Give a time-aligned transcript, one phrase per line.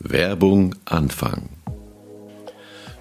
[0.00, 1.48] Werbung Anfang.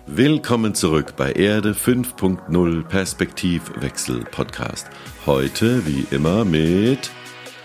[0.06, 4.88] Willkommen zurück bei Erde 5.0 Perspektivwechsel Podcast.
[5.26, 7.10] Heute wie immer mit,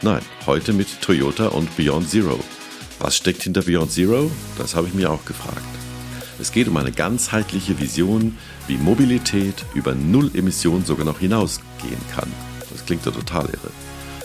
[0.01, 2.41] nein, heute mit Toyota und Beyond Zero.
[3.01, 4.31] Was steckt hinter Beyond Zero?
[4.57, 5.61] Das habe ich mir auch gefragt.
[6.41, 12.33] Es geht um eine ganzheitliche Vision, wie Mobilität über Null Emissionen sogar noch hinausgehen kann.
[12.73, 13.71] Das klingt ja total irre.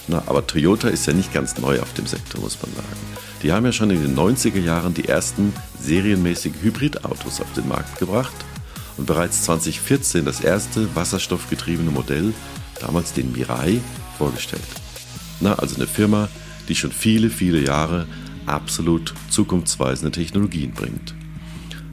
[0.07, 3.22] Na, aber Toyota ist ja nicht ganz neu auf dem Sektor, muss man sagen.
[3.43, 7.99] Die haben ja schon in den 90er Jahren die ersten serienmäßigen Hybridautos auf den Markt
[7.99, 8.33] gebracht
[8.95, 12.33] und bereits 2014 das erste wasserstoffgetriebene Modell,
[12.79, 13.81] damals den Mirai,
[14.17, 14.63] vorgestellt.
[15.41, 16.29] Na, also eine Firma,
[16.69, 18.07] die schon viele, viele Jahre
[18.45, 21.13] absolut zukunftsweisende Technologien bringt.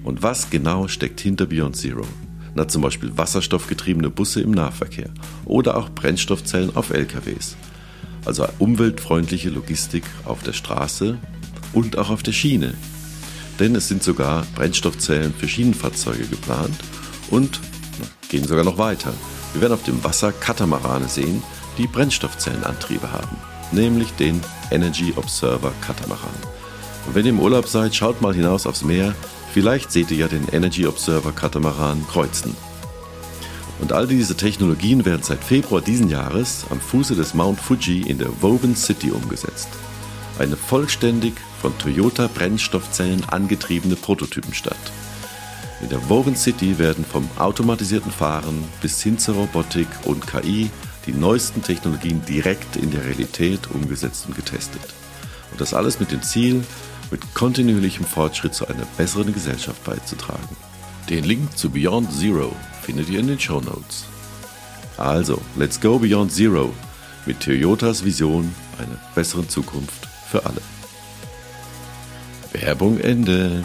[0.05, 2.07] Und was genau steckt hinter Beyond Zero?
[2.55, 5.11] Na, zum Beispiel wasserstoffgetriebene Busse im Nahverkehr
[5.47, 7.57] oder auch Brennstoffzellen auf LKWs
[8.25, 11.19] also umweltfreundliche Logistik auf der Straße
[11.73, 12.75] und auch auf der Schiene.
[13.59, 16.77] Denn es sind sogar Brennstoffzellen für Schienenfahrzeuge geplant
[17.31, 17.61] und
[18.29, 19.13] gehen sogar noch weiter.
[19.53, 21.43] Wir werden auf dem Wasser Katamarane sehen,
[21.77, 23.37] die Brennstoffzellenantriebe haben,
[23.73, 24.41] nämlich den
[24.71, 26.31] Energy Observer Katamaran.
[27.07, 29.15] Und wenn ihr im Urlaub seid, schaut mal hinaus aufs Meer,
[29.53, 32.55] vielleicht seht ihr ja den Energy Observer Katamaran kreuzen.
[33.81, 38.19] Und all diese Technologien werden seit Februar diesen Jahres am Fuße des Mount Fuji in
[38.19, 39.69] der Woven City umgesetzt.
[40.41, 44.75] Eine vollständig von Toyota Brennstoffzellen angetriebene Prototypenstadt.
[45.83, 50.71] In der Woven City werden vom automatisierten Fahren bis hin zur Robotik und KI
[51.05, 54.81] die neuesten Technologien direkt in der Realität umgesetzt und getestet.
[55.51, 56.65] Und das alles mit dem Ziel,
[57.11, 60.57] mit kontinuierlichem Fortschritt zu einer besseren Gesellschaft beizutragen.
[61.11, 64.07] Den Link zu Beyond Zero findet ihr in den Show Notes.
[64.97, 66.73] Also, let's go Beyond Zero
[67.27, 70.00] mit Toyotas Vision einer besseren Zukunft
[70.31, 70.61] für alle.
[72.53, 73.65] Werbung Ende.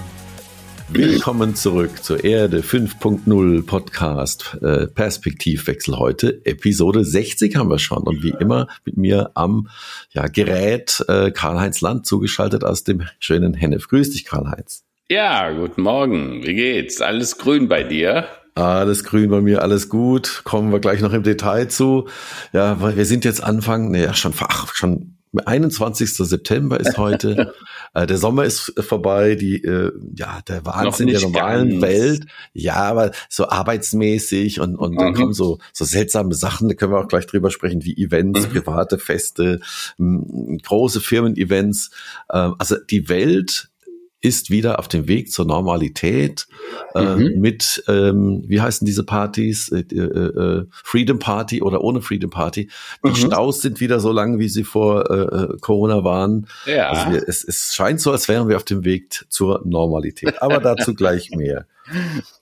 [0.90, 6.46] Willkommen zurück zur Erde 5.0 Podcast äh, Perspektivwechsel heute.
[6.46, 9.70] Episode 60 haben wir schon und wie immer mit mir am
[10.12, 13.88] ja, Gerät äh, Karl-Heinz Land zugeschaltet aus dem schönen Hennef.
[13.88, 14.84] Grüß dich, Karl-Heinz.
[15.09, 16.44] Ja, guten Morgen.
[16.46, 17.02] Wie geht's?
[17.02, 18.28] Alles grün bei dir?
[18.56, 20.42] Alles grün bei mir, alles gut.
[20.46, 22.08] Kommen wir gleich noch im Detail zu.
[22.54, 26.13] Ja, weil wir sind jetzt Anfang, naja, schon, ach, schon 21.
[26.13, 27.53] September ist heute.
[27.94, 31.81] äh, der Sommer ist vorbei, die, äh, ja, der Wahnsinn der normalen ganz.
[31.81, 32.25] Welt.
[32.53, 34.97] Ja, aber so arbeitsmäßig und, und mhm.
[34.97, 38.47] dann kommen so, so seltsame Sachen, da können wir auch gleich drüber sprechen, wie Events,
[38.47, 38.51] mhm.
[38.51, 39.59] private Feste,
[39.97, 41.91] große Firmen-Events.
[42.29, 43.69] Äh, also die Welt
[44.25, 46.47] ist wieder auf dem Weg zur Normalität
[46.96, 47.40] äh, mhm.
[47.40, 49.69] mit, ähm, wie heißen diese Partys?
[49.69, 52.69] Äh, äh, äh, Freedom Party oder ohne Freedom Party.
[53.03, 53.16] Die mhm.
[53.16, 56.47] Staus sind wieder so lang, wie sie vor äh, äh, Corona waren.
[56.66, 56.90] Ja.
[56.90, 60.42] Also wir, es, es scheint so, als wären wir auf dem Weg zur Normalität.
[60.42, 61.68] Aber dazu gleich mehr.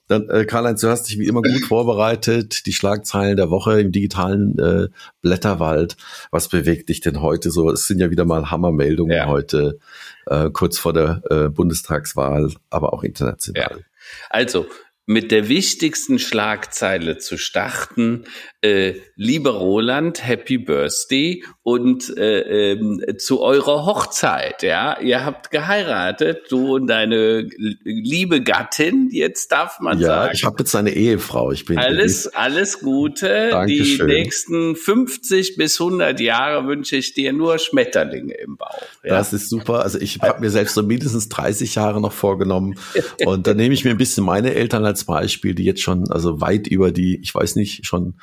[0.06, 2.66] Dann, äh, Karl-Heinz, du hast dich wie immer gut vorbereitet.
[2.66, 4.88] Die Schlagzeilen der Woche im digitalen äh,
[5.22, 5.96] Blätterwald.
[6.30, 7.70] Was bewegt dich denn heute so?
[7.70, 9.26] Es sind ja wieder mal Hammermeldungen ja.
[9.26, 9.78] heute,
[10.26, 13.78] äh, kurz vor der äh, Bundestagswahl, aber auch international.
[13.78, 13.84] Ja.
[14.28, 14.66] Also,
[15.06, 18.24] mit der wichtigsten Schlagzeile zu starten.
[18.62, 24.62] Äh, lieber Roland, Happy Birthday und äh, äh, zu eurer Hochzeit.
[24.62, 27.46] Ja, ihr habt geheiratet, du und deine
[27.84, 29.10] liebe Gattin.
[29.12, 30.26] Jetzt darf man ja, sagen.
[30.28, 31.52] Ja, ich habe jetzt eine Ehefrau.
[31.52, 33.50] Ich bin alles, alles Gute.
[33.50, 34.08] Dankeschön.
[34.08, 38.88] Die nächsten 50 bis 100 Jahre wünsche ich dir nur Schmetterlinge im Bauch.
[39.02, 39.16] Ja?
[39.16, 39.82] Das ist super.
[39.82, 42.78] Also ich habe mir selbst so mindestens 30 Jahre noch vorgenommen
[43.26, 46.08] und dann nehme ich mir ein bisschen meine Eltern als als Beispiel, die jetzt schon
[46.08, 48.14] also weit über die, ich weiß nicht, schon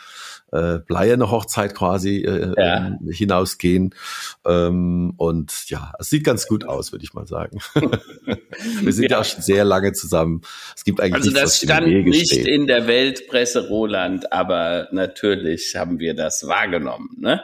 [0.54, 2.88] äh, bleierne Hochzeit quasi äh, ja.
[2.88, 3.94] Ähm, hinausgehen.
[4.46, 7.60] Ähm, und ja, es sieht ganz gut aus, würde ich mal sagen.
[8.82, 9.12] Wir sind ja.
[9.12, 9.20] ja.
[9.20, 10.42] auch schon sehr lange zusammen.
[10.76, 12.48] Es gibt eigentlich also nichts, das stand nicht steht.
[12.48, 17.10] in der Weltpresse, Roland, aber natürlich haben wir das wahrgenommen.
[17.18, 17.42] Ne?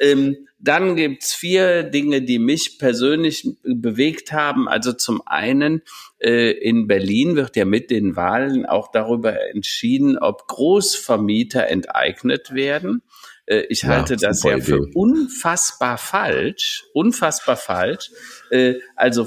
[0.00, 4.68] Ähm, dann gibt's vier Dinge, die mich persönlich bewegt haben.
[4.68, 5.82] Also zum einen,
[6.18, 13.02] äh, in Berlin wird ja mit den Wahlen auch darüber entschieden, ob Großvermieter enteignet werden.
[13.46, 18.10] Äh, ich ja, halte das ja für unfassbar falsch, unfassbar falsch.
[18.50, 19.24] Äh, also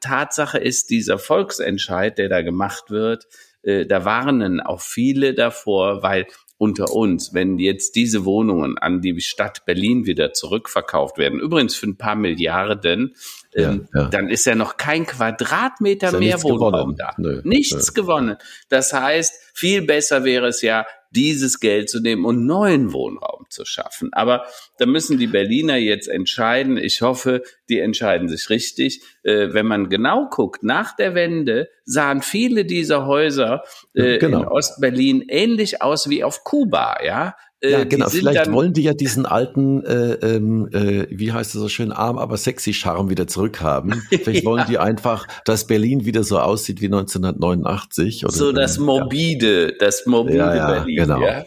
[0.00, 3.26] Tatsache ist dieser Volksentscheid, der da gemacht wird,
[3.62, 6.26] äh, da warnen auch viele davor, weil
[6.62, 11.88] unter uns, wenn jetzt diese Wohnungen an die Stadt Berlin wieder zurückverkauft werden, übrigens für
[11.88, 13.16] ein paar Milliarden,
[13.54, 14.08] ähm, ja, ja.
[14.08, 16.96] dann ist ja noch kein Quadratmeter mehr Wohnraum gewonnen.
[16.96, 17.14] da.
[17.18, 18.02] Nö, nichts nö.
[18.02, 18.36] gewonnen.
[18.68, 23.64] Das heißt, viel besser wäre es ja, dieses Geld zu nehmen und neuen Wohnraum zu
[23.64, 24.12] schaffen.
[24.12, 24.46] Aber
[24.78, 26.78] da müssen die Berliner jetzt entscheiden.
[26.78, 29.02] Ich hoffe, die entscheiden sich richtig.
[29.22, 33.62] Äh, wenn man genau guckt, nach der Wende sahen viele dieser Häuser
[33.94, 34.42] äh, genau.
[34.42, 37.36] in Ostberlin ähnlich aus wie auf Kuba, ja.
[37.62, 38.08] Äh, ja, genau.
[38.08, 42.18] Vielleicht wollen die ja diesen alten, äh, ähm, äh, wie heißt es so schön, arm,
[42.18, 44.02] aber sexy Charme wieder zurückhaben.
[44.10, 44.50] Vielleicht ja.
[44.50, 48.24] wollen die einfach, dass Berlin wieder so aussieht wie 1989.
[48.24, 49.76] Oder so das morbide, ja.
[49.78, 50.96] das morbide ja, Berlin.
[50.96, 51.22] Genau.
[51.22, 51.44] Ja.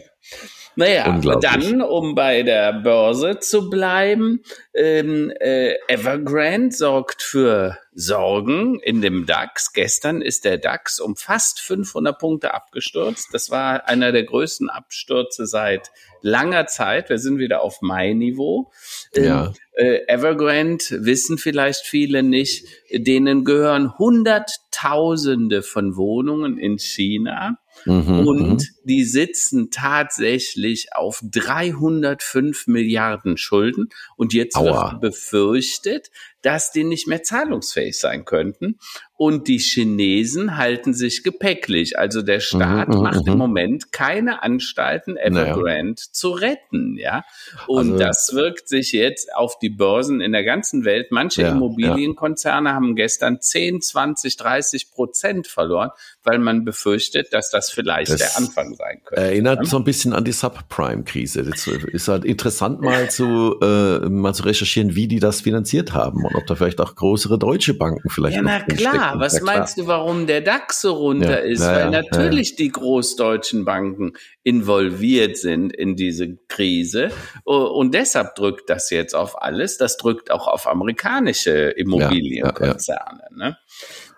[0.78, 4.42] Naja, dann, um bei der Börse zu bleiben,
[4.74, 9.72] ähm, äh, Evergrande sorgt für Sorgen in dem DAX.
[9.72, 13.28] Gestern ist der DAX um fast 500 Punkte abgestürzt.
[13.32, 15.90] Das war einer der größten Abstürze seit
[16.20, 17.08] langer Zeit.
[17.08, 18.70] Wir sind wieder auf Mai-Niveau.
[19.14, 19.52] Ähm, ja.
[19.72, 27.58] Äh, Evergrande wissen vielleicht viele nicht, denen gehören Hunderttausende von Wohnungen in China.
[27.86, 28.58] Mhm, und mhm.
[28.84, 33.88] die sitzen tatsächlich auf 305 Milliarden Schulden.
[34.16, 34.92] Und jetzt Aua.
[34.92, 36.10] wird befürchtet,
[36.46, 38.78] dass die nicht mehr zahlungsfähig sein könnten.
[39.18, 41.98] Und die Chinesen halten sich gepäcklich.
[41.98, 43.38] Also der Staat mhm, macht im mhm.
[43.38, 46.12] Moment keine Anstalten, Evergrande naja.
[46.12, 46.96] zu retten.
[46.98, 47.24] Ja,
[47.66, 51.08] und also, das wirkt sich jetzt auf die Börsen in der ganzen Welt.
[51.10, 52.74] Manche ja, Immobilienkonzerne ja.
[52.74, 55.90] haben gestern 10, 20, 30 Prozent verloren,
[56.22, 59.24] weil man befürchtet, dass das vielleicht das der Anfang sein könnte.
[59.24, 59.64] Erinnert ja?
[59.64, 61.40] so ein bisschen an die Subprime-Krise.
[61.40, 66.35] Ist halt interessant mal zu äh, mal zu recherchieren, wie die das finanziert haben und
[66.36, 68.36] ob da vielleicht auch größere deutsche Banken vielleicht.
[68.36, 69.18] Ja, na klar.
[69.18, 71.60] Was ja, meinst du, warum der DAX so runter ja, ist?
[71.60, 74.12] Ja, Weil natürlich die großdeutschen Banken
[74.42, 77.10] involviert sind in diese Krise
[77.44, 79.78] und deshalb drückt das jetzt auf alles.
[79.78, 83.24] Das drückt auch auf amerikanische Immobilienkonzerne.
[83.30, 83.56] Ne?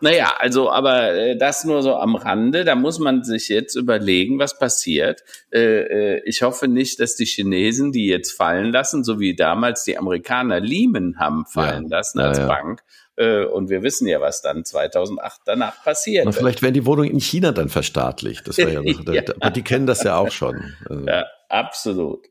[0.00, 2.64] Naja, also, aber äh, das nur so am Rande.
[2.64, 5.22] Da muss man sich jetzt überlegen, was passiert.
[5.52, 9.84] Äh, äh, ich hoffe nicht, dass die Chinesen die jetzt fallen lassen, so wie damals
[9.84, 11.96] die Amerikaner Lehman haben fallen ja.
[11.96, 12.48] lassen als ja, ja.
[12.48, 12.82] Bank.
[13.16, 16.26] Äh, und wir wissen ja, was dann 2008 danach passiert.
[16.26, 18.46] Und vielleicht werden die Wohnungen in China dann verstaatlicht.
[18.46, 20.74] Das wäre ja noch, aber die kennen das ja auch schon.
[20.88, 21.06] Also.
[21.06, 22.26] Ja, absolut.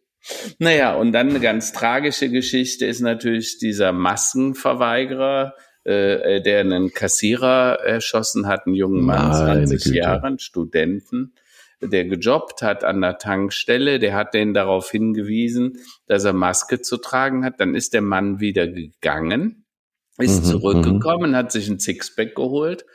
[0.60, 5.54] Naja, und dann eine ganz tragische Geschichte ist natürlich dieser Maskenverweigerer,
[5.88, 11.34] äh, äh, der einen Kassierer erschossen hat, einen jungen Mann, Nein, 20 Jahren, Studenten,
[11.82, 16.98] der gejobbt hat an der Tankstelle, der hat den darauf hingewiesen, dass er Maske zu
[16.98, 17.62] tragen hat.
[17.62, 19.66] Dann ist der Mann wieder gegangen,
[20.18, 22.86] ist mhm, zurückgekommen, hat sich ein Sixpack geholt,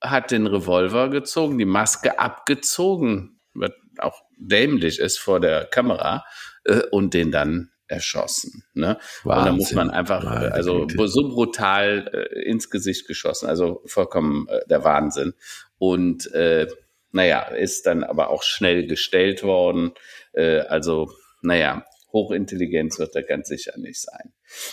[0.00, 6.24] hat den Revolver gezogen, die Maske abgezogen, was auch dämlich ist vor der Kamera,
[6.64, 8.64] äh, und den dann erschossen.
[8.74, 8.98] Ne?
[9.24, 14.46] Und da muss man einfach, äh, also so brutal äh, ins Gesicht geschossen, also vollkommen
[14.48, 15.34] äh, der Wahnsinn.
[15.78, 16.68] Und äh,
[17.12, 19.92] naja, ist dann aber auch schnell gestellt worden.
[20.32, 21.10] Äh, also,
[21.42, 24.32] naja, Hochintelligenz wird er ganz sicher nicht sein.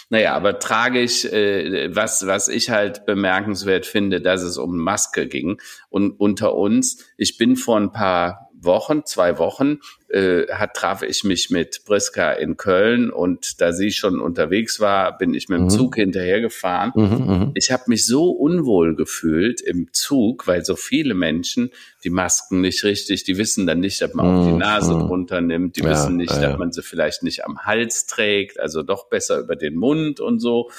[0.10, 5.60] Naja, aber tragisch, äh, was, was ich halt bemerkenswert finde, dass es um Maske ging.
[5.90, 11.24] Und unter uns, ich bin vor ein paar Wochen, zwei Wochen, äh, hat, traf ich
[11.24, 15.66] mich mit Briska in Köln und da sie schon unterwegs war, bin ich mit dem
[15.66, 15.70] mhm.
[15.70, 16.92] Zug hinterhergefahren.
[16.96, 17.52] Mhm, mhm.
[17.56, 21.72] ich habe mich so unwohl gefühlt im Zug, weil so viele Menschen
[22.04, 25.08] die Masken nicht richtig, die wissen dann nicht, ob man auch die mhm, Nase mhm.
[25.08, 26.42] drunter nimmt, die ja, wissen nicht, ja.
[26.42, 30.40] dass man sie vielleicht nicht am Hals trägt, also doch besser über den Mund und
[30.40, 30.70] so.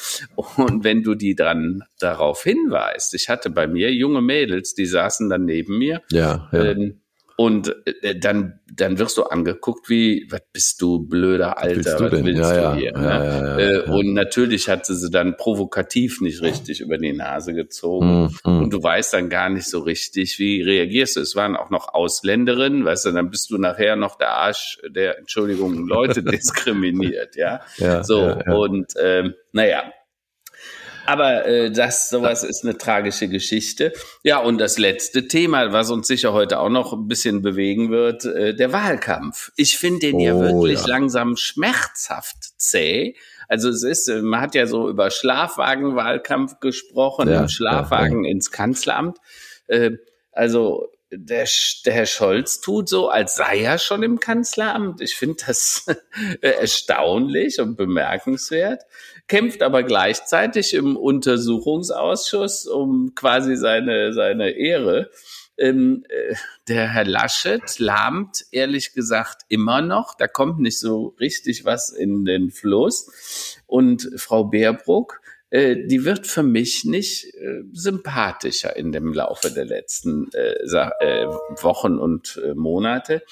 [0.56, 5.28] Und wenn du die dran darauf hinweist, ich hatte bei mir junge Mädels, die saßen
[5.28, 6.02] dann neben mir.
[6.10, 6.64] Ja, ja.
[6.64, 7.00] Ähm,
[7.40, 12.24] und äh, dann, dann wirst du angeguckt wie, was bist du, blöder Alter, was, was
[12.24, 12.92] willst ja, du hier?
[12.92, 13.06] Ja, ne?
[13.06, 18.34] ja, äh, und natürlich hat sie sie dann provokativ nicht richtig über die Nase gezogen.
[18.44, 18.58] Mhm.
[18.58, 21.20] Und du weißt dann gar nicht so richtig, wie reagierst du.
[21.20, 25.18] Es waren auch noch Ausländerinnen, weißt du, dann bist du nachher noch der Arsch, der,
[25.18, 27.60] Entschuldigung, Leute diskriminiert, ja.
[27.76, 29.84] ja so, und ähm, naja,
[31.08, 33.94] aber äh, das sowas ist eine tragische Geschichte.
[34.24, 38.26] Ja, und das letzte Thema, was uns sicher heute auch noch ein bisschen bewegen wird,
[38.26, 39.50] äh, der Wahlkampf.
[39.56, 40.86] Ich finde den oh, ja wirklich ja.
[40.86, 43.16] langsam schmerzhaft zäh.
[43.48, 48.50] Also es ist, äh, man hat ja so über Schlafwagenwahlkampf gesprochen, ja, Schlafwagen ja, ins
[48.50, 49.16] Kanzleramt.
[49.66, 49.92] Äh,
[50.32, 51.48] also der,
[51.86, 55.00] der Herr Scholz tut so, als sei er schon im Kanzleramt.
[55.00, 55.86] Ich finde das
[56.42, 58.82] erstaunlich und bemerkenswert
[59.28, 65.10] kämpft aber gleichzeitig im Untersuchungsausschuss um quasi seine, seine Ehre.
[65.58, 66.34] Ähm, äh,
[66.68, 70.14] der Herr Laschet lahmt ehrlich gesagt immer noch.
[70.14, 73.58] Da kommt nicht so richtig was in den Fluss.
[73.66, 75.20] Und Frau Baerbruck,
[75.50, 80.54] äh, die wird für mich nicht äh, sympathischer in dem Laufe der letzten äh,
[81.00, 81.26] äh
[81.60, 83.22] Wochen und Monate.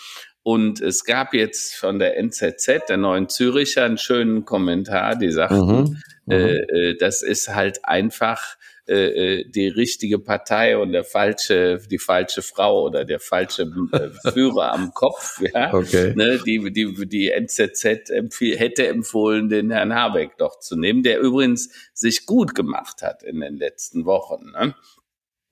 [0.47, 5.67] Und es gab jetzt von der NZZ, der neuen Züricher, einen schönen Kommentar, die sagten,
[5.67, 5.97] mhm.
[6.27, 6.33] Mhm.
[6.33, 6.55] Äh,
[6.91, 12.43] äh, das ist halt einfach äh, äh, die richtige Partei und der falsche, die falsche
[12.43, 15.75] Frau oder der falsche äh, Führer am Kopf, ja.
[15.75, 16.13] Okay.
[16.15, 21.19] Ne, die, die, die NZZ empfehl, hätte empfohlen, den Herrn Habeck doch zu nehmen, der
[21.19, 24.53] übrigens sich gut gemacht hat in den letzten Wochen.
[24.53, 24.77] Ne?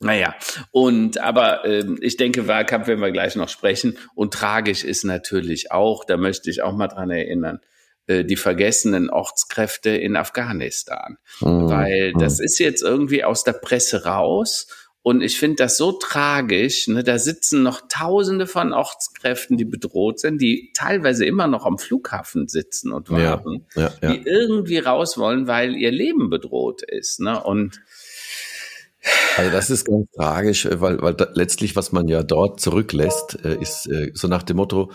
[0.00, 0.34] Naja,
[0.70, 3.98] und aber äh, ich denke, Wahlkampf werden wir gleich noch sprechen.
[4.14, 7.60] Und tragisch ist natürlich auch, da möchte ich auch mal dran erinnern,
[8.06, 11.16] äh, die vergessenen Ortskräfte in Afghanistan.
[11.40, 11.68] Mhm.
[11.68, 12.18] Weil mhm.
[12.18, 14.66] das ist jetzt irgendwie aus der Presse raus.
[15.00, 16.88] Und ich finde das so tragisch.
[16.88, 17.04] Ne?
[17.04, 22.48] Da sitzen noch Tausende von Ortskräften, die bedroht sind, die teilweise immer noch am Flughafen
[22.48, 24.12] sitzen und warten, ja, ja, ja.
[24.12, 27.20] die irgendwie raus wollen, weil ihr Leben bedroht ist.
[27.20, 27.42] Ne?
[27.42, 27.82] Und
[29.36, 33.56] also das ist ganz tragisch, weil, weil da, letztlich, was man ja dort zurücklässt, äh,
[33.60, 34.90] ist äh, so nach dem Motto,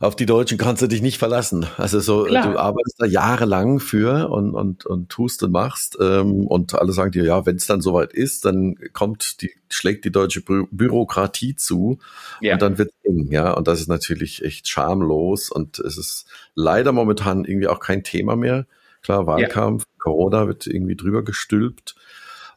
[0.00, 1.66] auf die Deutschen kannst du dich nicht verlassen.
[1.76, 2.52] Also so, Klar.
[2.52, 7.10] du arbeitest da jahrelang für und, und, und tust und machst ähm, und alle sagen
[7.10, 11.56] dir, ja, wenn es dann soweit ist, dann kommt die, schlägt die deutsche Bü Bürokratie
[11.56, 11.98] zu
[12.40, 12.54] ja.
[12.54, 13.52] und dann wird eng, ja.
[13.54, 18.36] Und das ist natürlich echt schamlos und es ist leider momentan irgendwie auch kein Thema
[18.36, 18.66] mehr.
[19.02, 19.98] Klar, Wahlkampf, ja.
[19.98, 21.96] Corona wird irgendwie drüber gestülpt.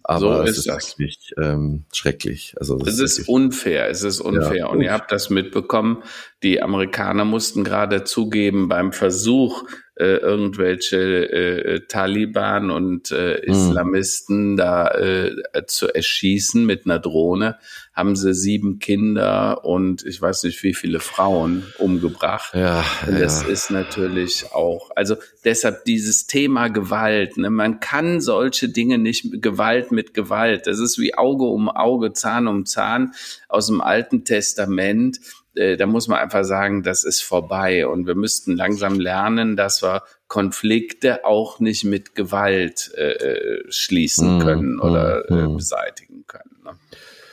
[0.03, 0.99] Aber so ist es ist das.
[0.99, 2.55] wirklich ähm, schrecklich.
[2.59, 4.57] Also es ist, ist unfair, es ist unfair.
[4.57, 6.03] Ja, und ihr habt das mitbekommen,
[6.43, 9.63] die Amerikaner mussten gerade zugeben beim Versuch,
[10.01, 13.53] äh, irgendwelche äh, Taliban und äh, hm.
[13.53, 14.57] Islamisten mhm.
[14.57, 15.35] da äh,
[15.67, 17.59] zu erschießen mit einer Drohne,
[17.93, 22.55] haben sie sieben Kinder und ich weiß nicht wie viele Frauen umgebracht.
[22.55, 23.49] Ja, und das ja.
[23.49, 27.37] ist natürlich auch, also deshalb dieses Thema Gewalt.
[27.37, 27.51] Ne?
[27.51, 30.65] Man kann solche Dinge nicht Gewalt mit Gewalt.
[30.65, 33.13] Das ist wie Auge um Auge, Zahn um Zahn
[33.49, 35.19] aus dem Alten Testament
[35.55, 39.83] äh, da muss man einfach sagen, das ist vorbei und wir müssten langsam lernen, dass
[39.83, 46.25] wir Konflikte auch nicht mit Gewalt äh, äh schließen mm, können oder mm, äh, beseitigen
[46.25, 46.63] können.
[46.63, 46.71] Ne?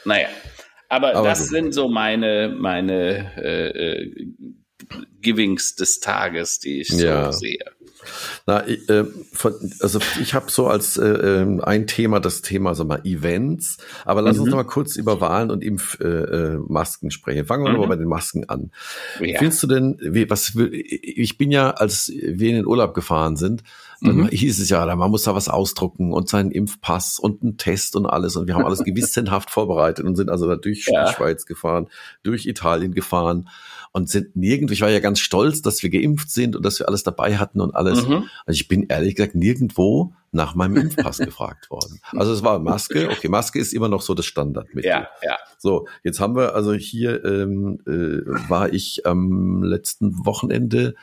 [0.05, 0.29] Naja,
[0.89, 1.49] aber, aber das gut.
[1.49, 4.27] sind so meine meine äh, äh,
[5.21, 7.31] Givings des Tages, die ich ja.
[7.31, 7.65] so sehe.
[8.47, 12.87] Na, äh, von, also ich habe so als äh, ähm, ein Thema das Thema sag
[12.87, 14.43] mal Events, aber lass mhm.
[14.43, 17.47] uns noch mal kurz über Wahlen und Impfmasken äh, äh sprechen.
[17.47, 17.79] Fangen wir mhm.
[17.79, 18.71] mal bei den Masken an.
[19.21, 19.39] Ja.
[19.39, 23.63] Findest du denn, wie, was ich bin ja, als wir in den Urlaub gefahren sind,
[24.01, 24.29] dann mhm.
[24.29, 28.07] hieß es ja, man muss da was ausdrucken und seinen Impfpass und einen Test und
[28.07, 31.07] alles und wir haben alles gewissenhaft vorbereitet und sind also da durch ja.
[31.07, 31.89] die Schweiz gefahren,
[32.23, 33.49] durch Italien gefahren
[33.99, 36.87] und sind nirgendwo, ich war ja ganz stolz, dass wir geimpft sind und dass wir
[36.87, 38.07] alles dabei hatten und alles.
[38.07, 38.29] Mhm.
[38.47, 42.01] Also ich bin ehrlich gesagt nirgendwo nach meinem Impfpass gefragt worden.
[42.13, 44.89] Also es war Maske, okay, Maske ist immer noch so das Standardmittel.
[44.89, 45.37] Ja, ja.
[45.59, 50.95] So, jetzt haben wir, also hier ähm, äh, war ich am letzten Wochenende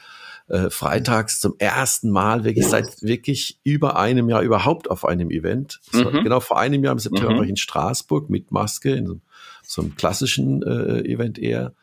[0.47, 5.81] äh, freitags zum ersten Mal wirklich seit wirklich über einem Jahr überhaupt auf einem Event.
[5.91, 6.23] Mhm.
[6.23, 7.37] Genau vor einem Jahr im September mhm.
[7.37, 9.19] war ich in Straßburg mit Maske, in so,
[9.63, 11.73] so einem klassischen äh, Event eher.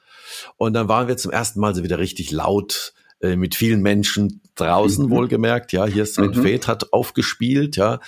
[0.56, 4.41] Und dann waren wir zum ersten Mal so wieder richtig laut äh, mit vielen Menschen
[4.54, 5.10] draußen mhm.
[5.10, 5.72] wohlgemerkt.
[5.72, 6.42] Ja, hier Sven mhm.
[6.42, 7.76] Feth hat aufgespielt.
[7.76, 8.00] Ja,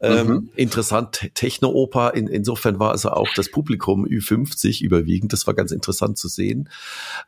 [0.00, 0.50] ähm, mhm.
[0.56, 2.14] interessant Techno-Oper.
[2.14, 5.32] In, insofern war also auch das Publikum Ü50 überwiegend.
[5.32, 6.68] Das war ganz interessant zu sehen.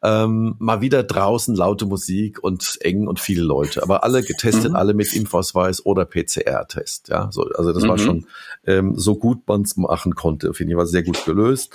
[0.02, 4.76] Ähm, mal wieder draußen laute Musik und eng und viele Leute, aber alle getestet, mhm.
[4.76, 7.09] alle mit Impfausweis oder PCR-Test.
[7.09, 8.02] Ja, so, also das war mhm.
[8.02, 8.26] schon
[8.66, 10.52] ähm, so gut man es machen konnte.
[10.54, 11.73] Finde ich war sehr gut gelöst,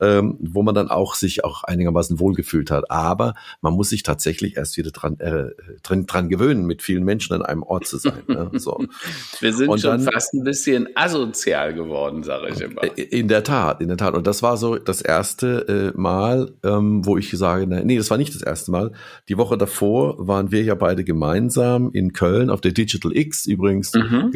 [0.00, 2.90] ähm, wo man dann auch sich auch einigermaßen wohlgefühlt hat.
[2.90, 5.50] Aber man muss sich tatsächlich erst wieder dran, äh,
[5.82, 8.22] dran, dran gewöhnen, mit vielen Menschen an einem Ort zu sein.
[8.26, 8.50] Ne?
[8.54, 8.84] So.
[9.40, 12.84] Wir sind und schon dann, fast ein bisschen asozial geworden, sage ich immer.
[12.84, 14.14] Äh, in der Tat, in der Tat.
[14.14, 18.18] Und das war so das erste äh, Mal, ähm, wo ich sage, nee, das war
[18.18, 18.92] nicht das erste Mal.
[19.28, 23.92] Die Woche davor waren wir ja beide gemeinsam in Köln auf der Digital X, übrigens
[23.94, 24.32] mhm.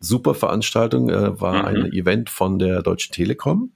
[0.00, 1.84] super Veranstaltung, äh, war mhm.
[1.84, 3.72] ein Event von der Deutschen Telekom.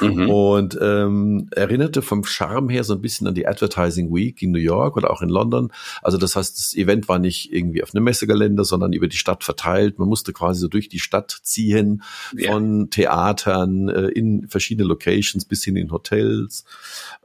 [0.00, 0.28] Mhm.
[0.28, 4.58] Und ähm, erinnerte vom Charme her so ein bisschen an die Advertising Week in New
[4.58, 5.72] York oder auch in London.
[6.02, 9.44] Also das heißt, das Event war nicht irgendwie auf einem Messegelände, sondern über die Stadt
[9.44, 9.98] verteilt.
[9.98, 12.02] Man musste quasi so durch die Stadt ziehen,
[12.36, 12.52] ja.
[12.52, 16.64] von Theatern äh, in verschiedene Locations bis hin in Hotels.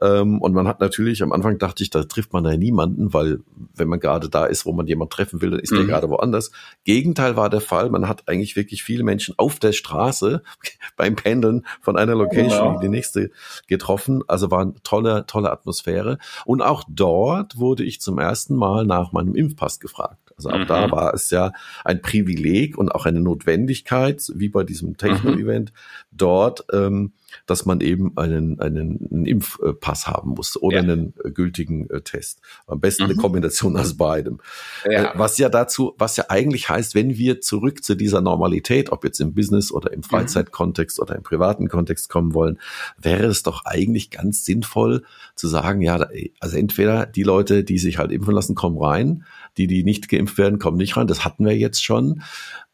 [0.00, 3.40] Ähm, und man hat natürlich, am Anfang dachte ich, da trifft man ja niemanden, weil
[3.74, 5.78] wenn man gerade da ist, wo man jemanden treffen will, dann ist mhm.
[5.78, 6.52] der gerade woanders.
[6.84, 7.90] Gegenteil war der Fall.
[7.90, 10.42] Man hat eigentlich wirklich viele Menschen auf der Straße
[10.96, 12.80] beim Pendeln von einer Lokation Location genau.
[12.80, 13.30] die nächste
[13.66, 14.22] getroffen.
[14.26, 16.18] Also war eine tolle, tolle Atmosphäre.
[16.44, 20.32] Und auch dort wurde ich zum ersten Mal nach meinem Impfpass gefragt.
[20.36, 20.66] Also auch mhm.
[20.66, 21.52] da war es ja
[21.84, 26.16] ein Privileg und auch eine Notwendigkeit, wie bei diesem Techno-Event, mhm.
[26.16, 27.12] dort ähm,
[27.46, 30.82] dass man eben einen, einen, einen Impfpass haben muss oder ja.
[30.82, 32.40] einen äh, gültigen äh, Test.
[32.66, 33.10] Am besten mhm.
[33.10, 34.38] eine Kombination aus beidem.
[34.84, 35.14] Ja.
[35.14, 39.04] Äh, was ja dazu, was ja eigentlich heißt, wenn wir zurück zu dieser Normalität, ob
[39.04, 40.04] jetzt im Business oder im mhm.
[40.04, 41.02] Freizeitkontext mhm.
[41.02, 42.58] oder im privaten Kontext kommen wollen,
[42.96, 45.04] wäre es doch eigentlich ganz sinnvoll
[45.34, 46.08] zu sagen, ja,
[46.40, 49.24] also entweder die Leute, die sich halt impfen lassen, kommen rein,
[49.58, 51.06] die, die nicht geimpft werden, kommen nicht rein.
[51.06, 52.22] Das hatten wir jetzt schon.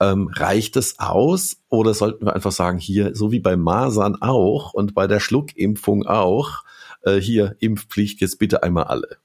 [0.01, 4.75] Ähm, reicht es aus oder sollten wir einfach sagen, hier, so wie bei Masern auch
[4.75, 6.65] und bei der Schluckimpfung auch,
[7.03, 9.17] äh, hier Impfpflicht jetzt bitte einmal alle.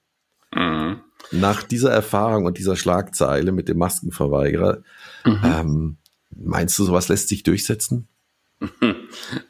[0.56, 1.02] Mhm.
[1.32, 4.80] Nach dieser Erfahrung und dieser Schlagzeile mit dem Maskenverweigerer,
[5.26, 5.42] mhm.
[5.44, 5.98] ähm,
[6.36, 8.08] meinst du, sowas lässt sich durchsetzen?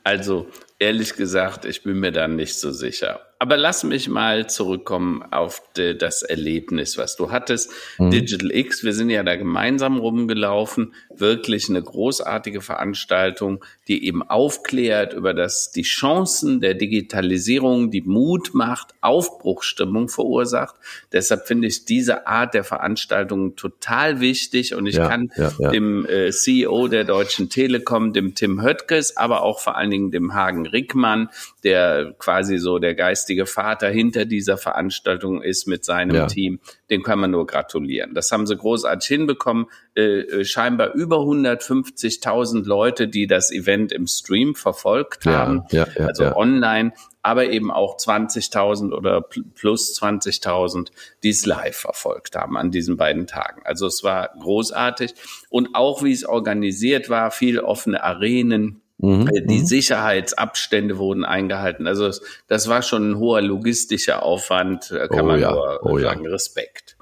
[0.04, 0.48] Also
[0.80, 3.22] ehrlich gesagt, ich bin mir da nicht so sicher.
[3.42, 7.72] Aber lass mich mal zurückkommen auf de, das Erlebnis, was du hattest.
[7.98, 8.12] Mhm.
[8.12, 10.94] Digital X, wir sind ja da gemeinsam rumgelaufen.
[11.16, 18.54] Wirklich eine großartige Veranstaltung, die eben aufklärt über das, die Chancen der Digitalisierung, die Mut
[18.54, 20.76] macht, Aufbruchstimmung verursacht.
[21.14, 25.70] Deshalb finde ich diese Art der Veranstaltung total wichtig und ich ja, kann ja, ja.
[25.70, 30.34] dem äh, CEO der Deutschen Telekom, dem Tim Höttges, aber auch vor allen Dingen dem
[30.34, 31.30] Hagen Rickmann,
[31.64, 36.28] der quasi so der Geist geistige Vater hinter dieser Veranstaltung ist mit seinem ja.
[36.28, 36.60] Team,
[36.90, 38.14] dem kann man nur gratulieren.
[38.14, 39.66] Das haben sie großartig hinbekommen.
[39.96, 46.06] Äh, äh scheinbar über 150.000 Leute, die das Event im Stream verfolgt haben, ja, ja,
[46.06, 50.92] also online, aber eben auch 20.000 oder plus 20.000,
[51.24, 53.62] die es live verfolgt haben an diesen beiden Tagen.
[53.66, 55.14] Also es war großartig
[55.50, 59.66] und auch wie es organisiert war, viel offene Arenen, Mhm, äh, die mhm.
[59.66, 61.88] Sicherheitsabstände wurden eingehalten.
[61.88, 62.12] Also
[62.48, 65.52] das war schon ein hoher logistischer Aufwand, da kann oh, man ja.
[65.52, 66.32] nur oh, sagen, ja.
[66.32, 66.98] Respekt.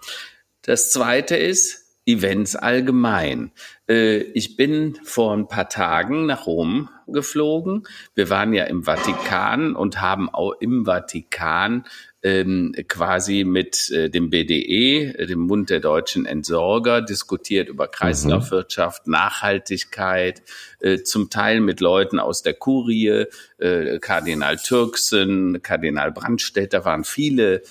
[0.62, 3.52] Das zweite ist, Events allgemein.
[3.90, 7.84] Äh, ich bin vor ein paar Tagen nach Rom geflogen.
[8.16, 11.86] Wir waren ja im Vatikan und haben auch im Vatikan
[12.24, 19.06] ähm, quasi mit äh, dem BDE, äh, dem Bund der deutschen Entsorger, diskutiert über Kreislaufwirtschaft,
[19.06, 19.12] mhm.
[19.14, 20.42] Nachhaltigkeit,
[20.80, 23.26] äh, zum Teil mit Leuten aus der Kurie,
[23.60, 27.62] äh, Kardinal Türksen, Kardinal Brandstätter, waren viele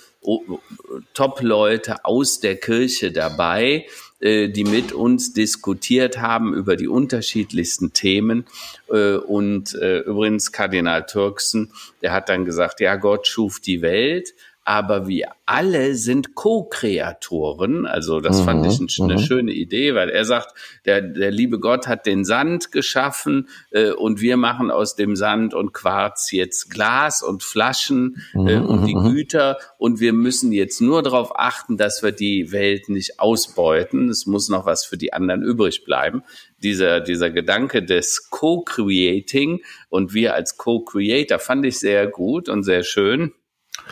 [1.13, 3.85] Top-Leute aus der Kirche dabei,
[4.19, 8.45] äh, die mit uns diskutiert haben über die unterschiedlichsten Themen.
[8.89, 14.33] Äh, und äh, übrigens Kardinal Türksen, der hat dann gesagt, ja, Gott schuf die Welt,
[14.67, 17.85] aber wir alle sind Co-Kreatoren.
[17.85, 19.19] Also das mhm, fand ich ein, eine mhm.
[19.25, 20.53] schöne Idee, weil er sagt,
[20.83, 25.53] der, der liebe Gott hat den Sand geschaffen äh, und wir machen aus dem Sand
[25.53, 29.13] und Quarz jetzt Glas und Flaschen äh, mhm, und die mhm.
[29.13, 34.09] Güter und wir müssen jetzt nur darauf achten, dass wir die Welt nicht ausbeuten.
[34.09, 36.23] Es muss noch was für die anderen übrig bleiben.
[36.61, 42.83] Dieser, dieser Gedanke des Co-Creating und wir als Co-Creator fand ich sehr gut und sehr
[42.83, 43.31] schön.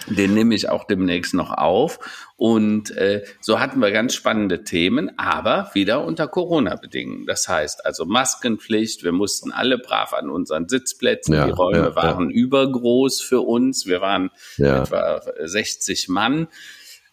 [0.07, 1.99] Den nehme ich auch demnächst noch auf.
[2.37, 7.25] Und äh, so hatten wir ganz spannende Themen, aber wieder unter Corona-Bedingungen.
[7.25, 11.95] Das heißt also Maskenpflicht, wir mussten alle brav an unseren Sitzplätzen, ja, die Räume ja,
[11.95, 12.35] waren ja.
[12.35, 16.47] übergroß für uns, wir waren etwa 60 Mann.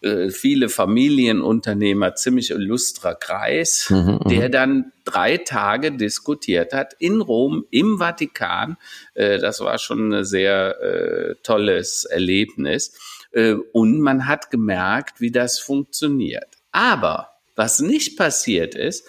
[0.03, 7.21] Äh, viele Familienunternehmer, ziemlich illustrer Kreis, mhm, mhm, der dann drei Tage diskutiert hat in
[7.21, 8.77] Rom, im Vatikan.
[9.13, 12.93] Äh, das war schon ein sehr äh, tolles Erlebnis.
[13.71, 16.45] Und man hat gemerkt, wie das funktioniert.
[16.71, 19.07] Aber was nicht passiert ist,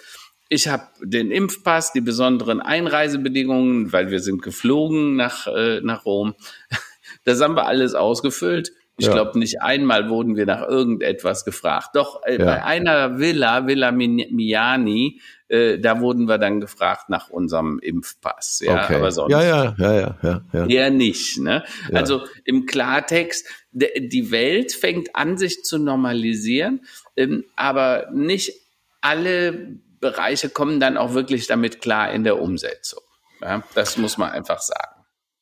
[0.49, 6.35] ich habe den Impfpass, die besonderen Einreisebedingungen, weil wir sind geflogen nach, äh, nach Rom.
[7.23, 8.71] Das haben wir alles ausgefüllt.
[8.97, 9.13] Ich ja.
[9.13, 11.89] glaube, nicht einmal wurden wir nach irgendetwas gefragt.
[11.95, 12.45] Doch äh, ja.
[12.45, 18.61] bei einer Villa, Villa Miani, äh, da wurden wir dann gefragt nach unserem Impfpass.
[18.63, 18.95] Ja, okay.
[18.95, 20.65] aber sonst ja, ja, ja, ja, ja, ja.
[20.67, 21.39] eher nicht.
[21.39, 21.63] Ne?
[21.91, 21.99] Ja.
[21.99, 26.85] Also im Klartext, die Welt fängt an, sich zu normalisieren,
[27.17, 28.53] ähm, aber nicht
[29.01, 33.01] alle Bereiche kommen dann auch wirklich damit klar in der Umsetzung.
[33.41, 34.94] Ja, das muss man einfach sagen.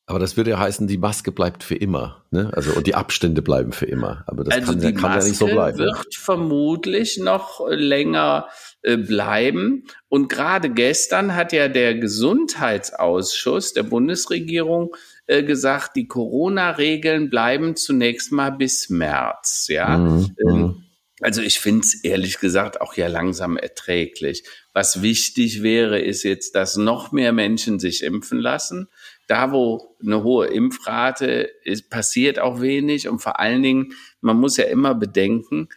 [0.06, 2.24] Aber das würde ja heißen, die Maske bleibt für immer.
[2.30, 2.50] Ne?
[2.52, 4.22] Also und die Abstände bleiben für immer.
[4.26, 5.78] Aber das also kann, die kann Maske ja nicht so bleiben.
[5.78, 6.02] wird ne?
[6.10, 8.48] vermutlich noch länger
[8.82, 9.84] äh, bleiben.
[10.08, 14.94] Und gerade gestern hat ja der Gesundheitsausschuss der Bundesregierung
[15.26, 19.68] äh, gesagt, die Corona-Regeln bleiben zunächst mal bis März.
[19.68, 19.96] Ja.
[19.96, 20.84] Mhm, ähm, mhm.
[21.22, 24.44] also ich finde es ehrlich gesagt auch ja langsam erträglich.
[24.74, 28.88] Was wichtig wäre, ist jetzt, dass noch mehr Menschen sich impfen lassen
[29.26, 33.08] da, wo eine hohe Impfrate ist, passiert auch wenig.
[33.08, 35.68] Und vor allen Dingen, man muss ja immer bedenken,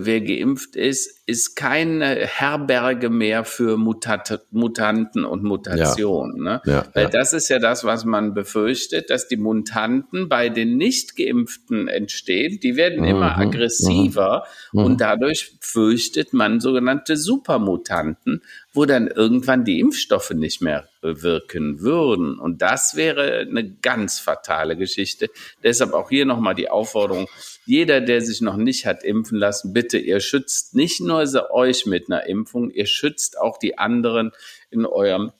[0.00, 6.44] wer geimpft ist, ist keine Herberge mehr für Mutat Mutanten und Mutationen.
[6.44, 6.52] Ja.
[6.52, 6.62] Ne?
[6.64, 7.10] Ja, Weil ja.
[7.10, 12.60] das ist ja das, was man befürchtet, dass die Mutanten bei den Nicht-Geimpften entstehen.
[12.62, 13.08] Die werden mhm.
[13.08, 14.84] immer aggressiver mhm.
[14.84, 22.38] und dadurch fürchtet man sogenannte Supermutanten, wo dann irgendwann die Impfstoffe nicht mehr wirken würden.
[22.38, 25.28] Und das wäre eine ganz fatale Geschichte.
[25.62, 27.28] Deshalb auch hier nochmal die Aufforderung,
[27.66, 32.10] jeder, der sich noch nicht hat impfen lassen, bitte, ihr schützt nicht nur euch mit
[32.10, 34.32] einer Impfung, ihr schützt auch die anderen
[34.70, 35.32] in eurem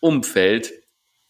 [0.00, 0.72] Umfeld.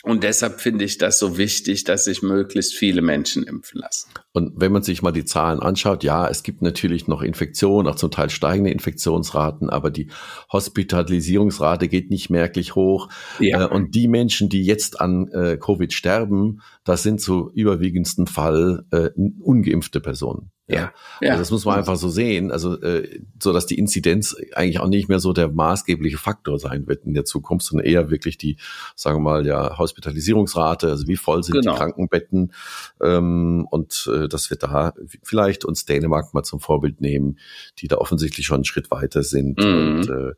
[0.06, 4.08] Und deshalb finde ich das so wichtig, dass sich möglichst viele Menschen impfen lassen.
[4.32, 7.96] Und wenn man sich mal die Zahlen anschaut, ja, es gibt natürlich noch Infektionen, auch
[7.96, 10.08] zum Teil steigende Infektionsraten, aber die
[10.52, 13.08] Hospitalisierungsrate geht nicht merklich hoch.
[13.40, 13.64] Ja.
[13.64, 18.84] Äh, und die Menschen, die jetzt an äh, Covid sterben, das sind zu überwiegendsten Fall
[18.92, 20.52] äh, ungeimpfte Personen.
[20.68, 21.30] Ja, ja.
[21.30, 24.88] Also das muss man einfach so sehen, also äh, so dass die Inzidenz eigentlich auch
[24.88, 28.56] nicht mehr so der maßgebliche Faktor sein wird in der Zukunft, sondern eher wirklich die,
[28.96, 31.72] sagen wir mal, ja Hospitalisierungsrate, also wie voll sind genau.
[31.72, 32.52] die Krankenbetten
[33.00, 37.38] ähm, und äh, dass wir da vielleicht uns Dänemark mal zum Vorbild nehmen,
[37.78, 39.64] die da offensichtlich schon einen Schritt weiter sind mhm.
[39.74, 40.32] und äh,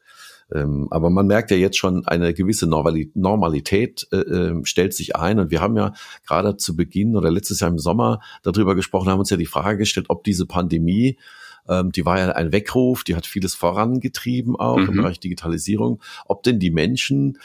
[0.54, 5.38] ähm, aber man merkt ja jetzt schon, eine gewisse Normalität äh, äh, stellt sich ein.
[5.38, 5.92] Und wir haben ja
[6.26, 9.78] gerade zu Beginn oder letztes Jahr im Sommer darüber gesprochen, haben uns ja die Frage
[9.78, 11.18] gestellt, ob diese Pandemie
[11.68, 14.88] ähm, die war ja ein Weckruf, die hat vieles vorangetrieben auch mhm.
[14.88, 16.00] im Bereich Digitalisierung.
[16.26, 17.38] Ob denn die Menschen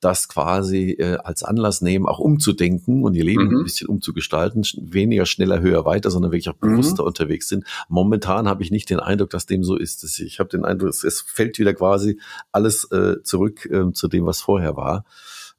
[0.00, 3.58] das quasi äh, als Anlass nehmen, auch umzudenken und ihr Leben mhm.
[3.58, 6.76] ein bisschen umzugestalten, weniger schneller, höher, weiter, sondern wirklich auch mhm.
[6.76, 7.08] bewusster mhm.
[7.08, 7.64] unterwegs sind.
[7.88, 10.04] Momentan habe ich nicht den Eindruck, dass dem so ist.
[10.20, 12.18] Ich habe den Eindruck, es fällt wieder quasi
[12.52, 15.04] alles äh, zurück äh, zu dem, was vorher war.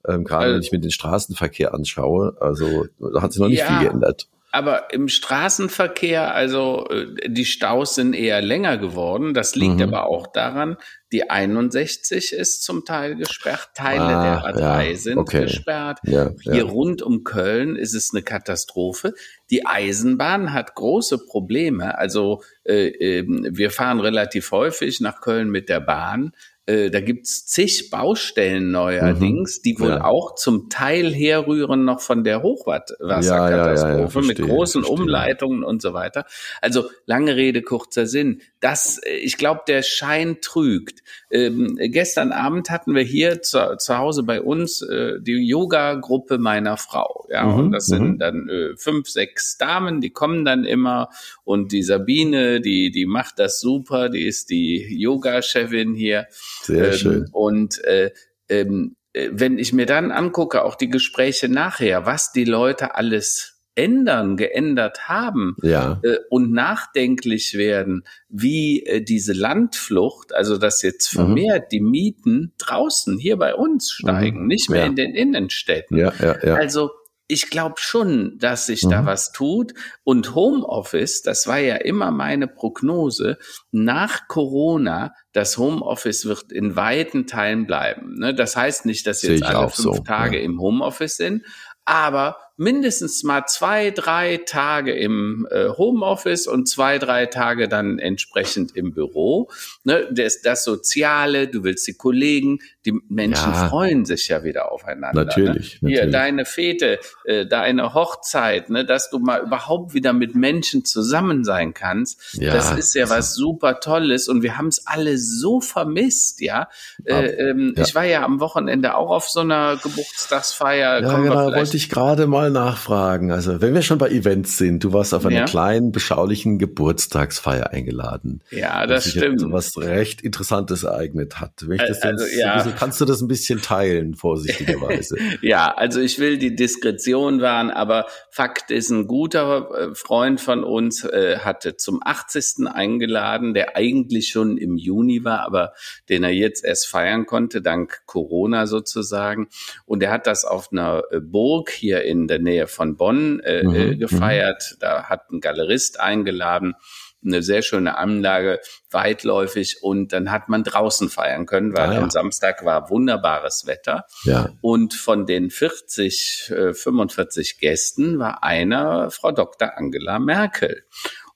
[0.08, 3.80] Ähm, gerade wenn ich mir den Straßenverkehr anschaue, also da hat sich noch nicht ja.
[3.80, 4.30] viel geändert.
[4.52, 9.34] Aber im Straßenverkehr, also äh, die Staus sind eher länger geworden.
[9.34, 9.84] Das liegt mhm.
[9.84, 10.78] aber auch daran,
[11.12, 15.44] die 61 ist zum Teil gesperrt, Teile ah, der A3 ja, sind okay.
[15.44, 16.00] gesperrt.
[16.04, 16.64] Ja, Hier ja.
[16.64, 19.14] rund um Köln ist es eine Katastrophe.
[19.50, 21.98] Die Eisenbahn hat große Probleme.
[21.98, 26.32] Also äh, äh, wir fahren relativ häufig nach Köln mit der Bahn.
[26.70, 29.62] Äh, da gibt's zig Baustellen neuerdings, mhm.
[29.64, 30.04] die wohl ja.
[30.04, 35.04] auch zum Teil herrühren noch von der Hochwasserkatastrophe ja, mit großen verstehe.
[35.04, 36.26] Umleitungen und so weiter.
[36.62, 38.42] Also lange Rede, kurzer Sinn.
[38.60, 41.02] Das, äh, ich glaube, der Schein trügt.
[41.32, 46.78] Ähm, gestern Abend hatten wir hier zu, zu Hause bei uns äh, die Yoga-Gruppe meiner
[46.78, 47.26] Frau.
[47.32, 47.60] Ja, mhm.
[47.60, 48.20] und das sind mhm.
[48.20, 51.10] dann äh, fünf, sechs Damen, die kommen dann immer
[51.44, 56.28] und die Sabine, die, die macht das super, die ist die Yoga-Chefin hier.
[56.62, 57.30] Sehr ähm, schön.
[57.32, 58.12] Und äh,
[58.50, 63.60] ähm, äh, wenn ich mir dann angucke, auch die Gespräche nachher, was die Leute alles
[63.76, 66.02] ändern, geändert haben ja.
[66.04, 71.18] äh, und nachdenklich werden, wie äh, diese Landflucht, also dass jetzt mhm.
[71.18, 71.70] vermehrt mhm.
[71.72, 74.48] die Mieten draußen hier bei uns steigen, mhm.
[74.48, 74.88] nicht mehr ja.
[74.88, 75.98] in den Innenstädten.
[75.98, 76.56] Ja, ja, ja.
[76.56, 76.92] Also
[77.32, 78.90] ich glaube schon, dass sich mhm.
[78.90, 79.74] da was tut.
[80.04, 83.38] Und Homeoffice, das war ja immer meine Prognose,
[83.72, 88.16] nach Corona, das Homeoffice wird in weiten Teilen bleiben.
[88.16, 88.34] Ne?
[88.34, 90.04] Das heißt nicht, dass jetzt alle fünf so.
[90.04, 90.44] Tage ja.
[90.44, 91.46] im Homeoffice sind,
[91.86, 98.76] aber mindestens mal zwei, drei Tage im äh, Homeoffice und zwei, drei Tage dann entsprechend
[98.76, 99.50] im Büro.
[99.86, 103.70] Ne, das, das Soziale, du willst die Kollegen, die Menschen ja.
[103.70, 105.24] freuen sich ja wieder aufeinander.
[105.24, 105.82] Natürlich.
[105.82, 105.90] Ne?
[105.90, 106.12] Hier, natürlich.
[106.12, 111.74] deine Fete, äh, deine Hochzeit, ne, dass du mal überhaupt wieder mit Menschen zusammen sein
[111.74, 112.20] kannst.
[112.34, 116.68] Ja, das ist ja was super Tolles und wir haben es alle so vermisst, ja.
[117.06, 117.84] Äh, ähm, ja.
[117.84, 121.02] Ich war ja am Wochenende auch auf so einer Geburtstagsfeier.
[121.02, 123.32] Ja, genau, wollte ich gerade mal mal nachfragen.
[123.32, 125.46] Also, wenn wir schon bei Events sind, du warst auf einer ja.
[125.46, 128.42] kleinen, beschaulichen Geburtstagsfeier eingeladen.
[128.52, 129.44] Ja, das stimmt.
[129.52, 131.54] Was recht Interessantes ereignet hat.
[131.68, 132.56] Das also, jetzt, ja.
[132.58, 135.18] bisschen, kannst du das ein bisschen teilen, vorsichtigerweise?
[135.42, 140.64] ja, also ich will die Diskretion wahren, aber Fakt ist, ein guter äh, Freund von
[140.64, 142.68] uns äh, hatte zum 80.
[142.68, 145.74] eingeladen, der eigentlich schon im Juni war, aber
[146.10, 149.50] den er jetzt erst feiern konnte, dank Corona sozusagen.
[149.86, 153.64] Und er hat das auf einer äh, Burg hier in der Nähe von Bonn äh,
[153.64, 154.00] mhm, äh, mhm.
[154.00, 154.76] gefeiert.
[154.80, 156.76] Da hat ein Galerist eingeladen
[157.24, 158.60] eine sehr schöne Anlage,
[158.92, 162.02] weitläufig und dann hat man draußen feiern können, weil ah, ja.
[162.02, 164.06] am Samstag war wunderbares Wetter.
[164.24, 164.50] Ja.
[164.62, 169.78] Und von den 40, äh, 45 Gästen war einer Frau Dr.
[169.78, 170.84] Angela Merkel.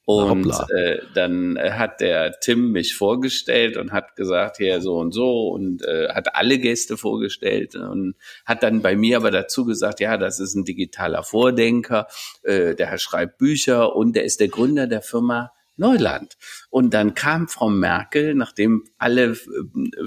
[0.06, 5.48] Und äh, dann hat der Tim mich vorgestellt und hat gesagt, hier so und so
[5.48, 10.18] und äh, hat alle Gäste vorgestellt und hat dann bei mir aber dazu gesagt, ja,
[10.18, 12.08] das ist ein digitaler Vordenker,
[12.44, 16.38] äh, der schreibt Bücher und der ist der Gründer der Firma Neuland.
[16.70, 19.38] Und dann kam Frau Merkel, nachdem alle äh,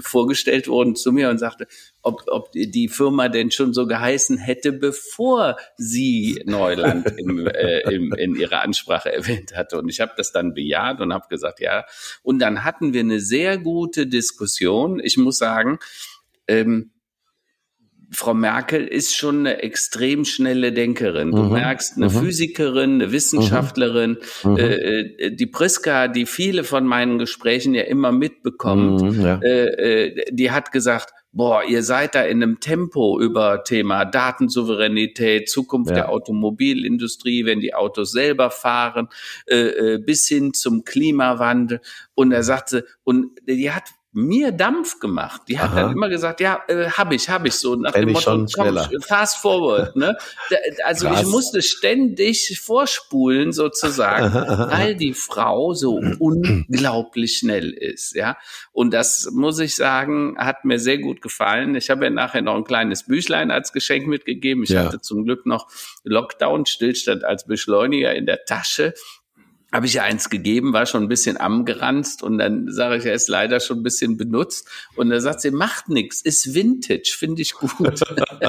[0.00, 1.66] vorgestellt wurden, zu mir und sagte,
[2.02, 8.12] ob, ob die Firma denn schon so geheißen hätte, bevor sie Neuland im, äh, im,
[8.14, 9.78] in ihrer Ansprache erwähnt hatte.
[9.78, 11.84] Und ich habe das dann bejaht und habe gesagt, ja.
[12.22, 15.00] Und dann hatten wir eine sehr gute Diskussion.
[15.00, 15.78] Ich muss sagen,
[16.46, 16.92] ähm,
[18.10, 21.32] Frau Merkel ist schon eine extrem schnelle Denkerin.
[21.32, 21.52] Du mhm.
[21.52, 22.10] merkst, eine mhm.
[22.10, 24.56] Physikerin, eine Wissenschaftlerin, mhm.
[24.56, 29.40] äh, äh die Priska, die viele von meinen Gesprächen ja immer mitbekommt, mhm, ja.
[29.42, 35.50] äh, äh, die hat gesagt, boah, ihr seid da in einem Tempo über Thema Datensouveränität,
[35.50, 35.96] Zukunft ja.
[35.96, 39.08] der Automobilindustrie, wenn die Autos selber fahren,
[39.46, 41.80] äh, äh bis hin zum Klimawandel.
[42.14, 43.84] Und er sagte, und die hat
[44.16, 45.42] mir Dampf gemacht.
[45.46, 45.82] Die hat Aha.
[45.82, 48.78] dann immer gesagt, ja, äh, habe ich, habe ich so nach Kenn dem Motto, komm,
[49.02, 49.94] fast forward.
[49.94, 50.16] Ne?
[50.84, 51.22] Also Krass.
[51.22, 54.32] ich musste ständig vorspulen sozusagen,
[54.70, 58.14] weil die Frau so unglaublich schnell ist.
[58.14, 58.38] Ja,
[58.72, 61.74] und das muss ich sagen, hat mir sehr gut gefallen.
[61.74, 64.62] Ich habe ja nachher noch ein kleines Büchlein als Geschenk mitgegeben.
[64.62, 64.84] Ich ja.
[64.84, 65.68] hatte zum Glück noch
[66.04, 68.94] Lockdown, Stillstand als Beschleuniger in der Tasche
[69.76, 73.12] habe ich ja eins gegeben, war schon ein bisschen angeranzt und dann sage ich, er
[73.12, 77.42] ist leider schon ein bisschen benutzt und dann sagt sie, macht nichts, ist Vintage, finde
[77.42, 78.00] ich gut.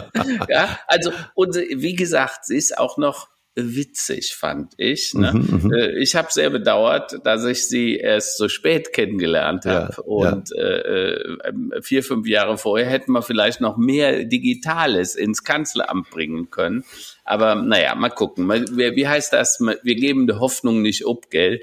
[0.49, 5.13] ja, also und wie gesagt, sie ist auch noch witzig, fand ich.
[5.13, 5.33] Ne?
[5.33, 5.73] Mhm, mhm.
[5.73, 9.93] Äh, ich habe sehr bedauert, dass ich sie erst so spät kennengelernt habe.
[9.97, 10.63] Ja, und ja.
[10.63, 16.49] Äh, äh, vier, fünf Jahre vorher hätten wir vielleicht noch mehr Digitales ins Kanzleramt bringen
[16.51, 16.83] können.
[17.25, 18.47] Aber naja, mal gucken.
[18.47, 19.59] Wie heißt das?
[19.59, 21.59] Wir geben die Hoffnung nicht ob, gell?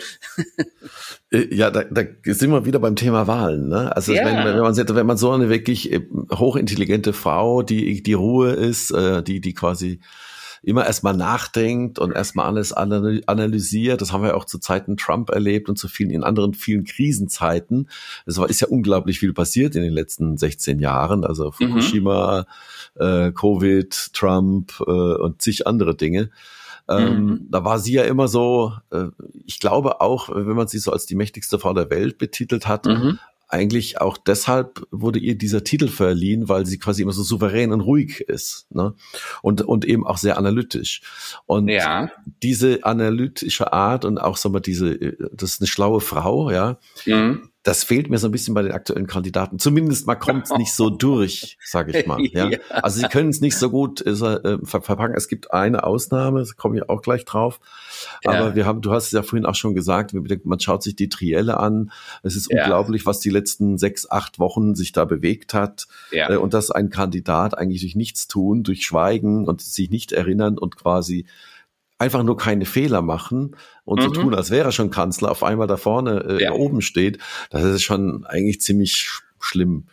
[1.30, 3.68] Äh, ja, da, da sind wir wieder beim Thema Wahlen.
[3.68, 3.94] Ne?
[3.94, 4.24] Also ja.
[4.24, 5.98] wenn, wenn, man wenn man so eine wirklich
[6.30, 10.00] hochintelligente Frau, die die Ruhe ist, die die quasi
[10.66, 14.00] immer erstmal nachdenkt und erstmal alles analysiert.
[14.00, 17.88] Das haben wir auch zu Zeiten Trump erlebt und zu vielen in anderen vielen Krisenzeiten.
[18.26, 21.24] Es ist ja unglaublich viel passiert in den letzten 16 Jahren.
[21.24, 21.52] Also mhm.
[21.52, 22.46] Fukushima,
[22.98, 23.06] mhm.
[23.06, 26.30] äh, Covid, Trump äh, und zig andere Dinge.
[26.88, 27.46] Ähm, mhm.
[27.50, 29.06] Da war sie ja immer so, äh,
[29.46, 32.86] ich glaube auch, wenn man sie so als die mächtigste Frau der Welt betitelt hat,
[32.86, 33.18] mhm
[33.54, 37.80] eigentlich auch deshalb wurde ihr dieser Titel verliehen, weil sie quasi immer so souverän und
[37.80, 38.94] ruhig ist, ne?
[39.42, 41.02] Und und eben auch sehr analytisch.
[41.46, 42.10] Und ja.
[42.42, 44.98] diese analytische Art und auch so mal diese,
[45.32, 46.78] das ist eine schlaue Frau, ja.
[47.06, 49.58] Mhm das fehlt mir so ein bisschen bei den aktuellen Kandidaten.
[49.58, 52.20] Zumindest mal kommt es nicht so durch, sage ich mal.
[52.34, 52.48] Ja?
[52.48, 52.58] ja.
[52.68, 55.14] Also sie können es nicht so gut äh, verpacken.
[55.14, 57.60] Es gibt eine Ausnahme, da komme ich auch gleich drauf.
[58.24, 58.32] Ja.
[58.32, 61.08] Aber wir haben, du hast es ja vorhin auch schon gesagt, man schaut sich die
[61.08, 61.90] Trielle an.
[62.22, 62.62] Es ist ja.
[62.62, 65.86] unglaublich, was die letzten sechs, acht Wochen sich da bewegt hat.
[66.10, 66.30] Ja.
[66.30, 70.58] Äh, und dass ein Kandidat eigentlich durch nichts tun, durch Schweigen und sich nicht erinnern
[70.58, 71.26] und quasi
[71.98, 74.04] einfach nur keine Fehler machen und mhm.
[74.04, 76.52] so tun, als wäre er schon Kanzler, auf einmal da vorne äh, ja.
[76.52, 77.18] oben steht,
[77.50, 79.86] das ist schon eigentlich ziemlich schlimm.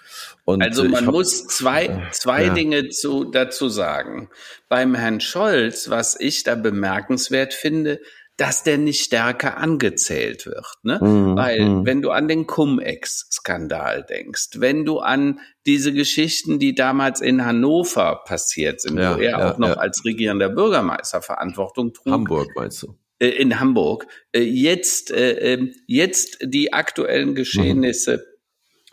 [0.46, 2.54] Und also äh, man hab, muss zwei, zwei ja.
[2.54, 4.30] Dinge zu, dazu sagen.
[4.70, 8.00] Beim Herrn Scholz, was ich da bemerkenswert finde,
[8.38, 10.66] dass der nicht stärker angezählt wird.
[10.84, 11.00] Ne?
[11.02, 11.36] Mhm.
[11.36, 11.86] Weil mhm.
[11.86, 18.24] wenn du an den Cum-Ex-Skandal denkst, wenn du an diese Geschichten, die damals in Hannover
[18.26, 19.76] passiert sind, ja, wo er ja, auch noch ja.
[19.76, 22.12] als regierender Bürgermeister Verantwortung trug.
[22.12, 22.96] Hamburg meinst du?
[23.20, 24.08] Äh, in Hamburg.
[24.32, 28.18] Äh, jetzt, ähm, jetzt die aktuellen Geschehnisse.
[28.18, 28.32] Mhm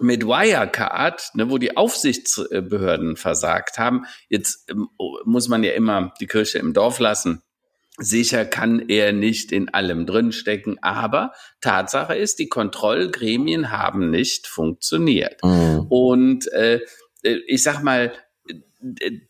[0.01, 4.89] mit Wirecard, ne, wo die Aufsichtsbehörden versagt haben, jetzt ähm,
[5.25, 7.43] muss man ja immer die Kirche im Dorf lassen.
[7.99, 15.43] Sicher kann er nicht in allem drinstecken, aber Tatsache ist, die Kontrollgremien haben nicht funktioniert.
[15.43, 15.87] Mhm.
[15.89, 16.81] Und äh,
[17.23, 18.13] ich sag mal,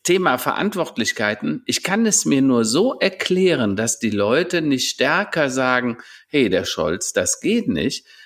[0.03, 5.97] Thema Verantwortlichkeiten, ich kann es mir nur so erklären, dass die Leute nicht stärker sagen,
[6.29, 8.18] hey, der Scholz, das geht nicht, äh,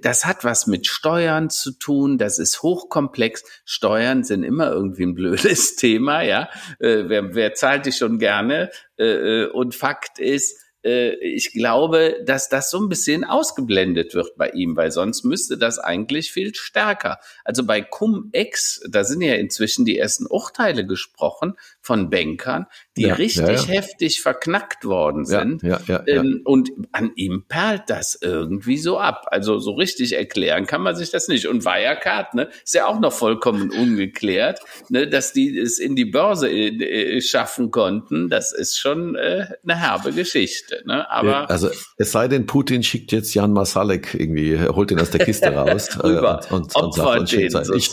[0.00, 3.44] das hat was mit Steuern zu tun, das ist hochkomplex.
[3.64, 6.48] Steuern sind immer irgendwie ein blödes Thema, ja.
[6.80, 8.70] Äh, wer, wer zahlt die schon gerne?
[8.96, 14.76] Äh, und Fakt ist, ich glaube, dass das so ein bisschen ausgeblendet wird bei ihm,
[14.76, 17.20] weil sonst müsste das eigentlich viel stärker.
[17.42, 21.54] Also bei Cum-Ex, da sind ja inzwischen die ersten Urteile gesprochen,
[21.84, 22.64] von Bankern,
[22.96, 25.62] die ja, richtig ja, heftig verknackt worden sind.
[26.06, 29.26] Ähm, und an ihm perlt das irgendwie so ab.
[29.30, 31.46] Also so richtig erklären kann man sich das nicht.
[31.46, 36.06] Und Wirecard, ne, ist ja auch noch vollkommen ungeklärt, ne, dass die es in die
[36.06, 38.30] Börse äh, schaffen konnten.
[38.30, 40.82] Das ist schon äh, eine herbe Geschichte.
[40.86, 41.10] Ne?
[41.10, 41.68] Aber also
[41.98, 45.98] es sei denn, Putin schickt jetzt Jan Masalek irgendwie, holt ihn aus der Kiste raus
[46.02, 47.92] äh, und, und, und sagt, und den, ich,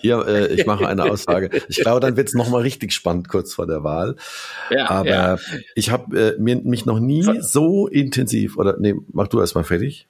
[0.00, 1.50] hier, äh, ich mache eine Aussage.
[1.68, 4.14] Ich glaube, dann wird es nochmal richtig spannend kurz vor der Wahl.
[4.70, 5.38] Ja, Aber ja.
[5.74, 9.64] ich habe äh, mir, mich noch nie so intensiv, oder nee, mach du erst mal
[9.64, 10.06] fertig.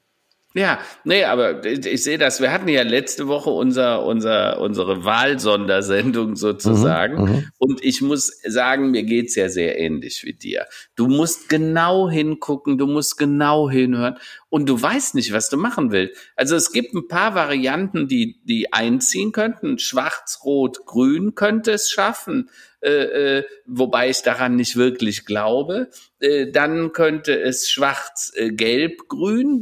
[0.55, 2.41] Ja, nee, aber ich, ich sehe das.
[2.41, 7.23] Wir hatten ja letzte Woche unser, unser, unsere Wahlsondersendung sozusagen.
[7.23, 10.67] Mhm, mhm, und ich muss sagen, mir geht's ja sehr ähnlich wie dir.
[10.95, 14.19] Du musst genau hingucken, du musst genau hinhören
[14.51, 16.17] und du weißt nicht, was du machen willst.
[16.37, 19.79] Also es gibt ein paar Varianten, die, die einziehen könnten.
[19.79, 22.51] Schwarz, Rot, Grün könnte es schaffen
[22.83, 25.89] äh, äh, wobei ich daran nicht wirklich glaube.
[26.21, 28.91] Äh, dann könnte es schwarz, äh, äh,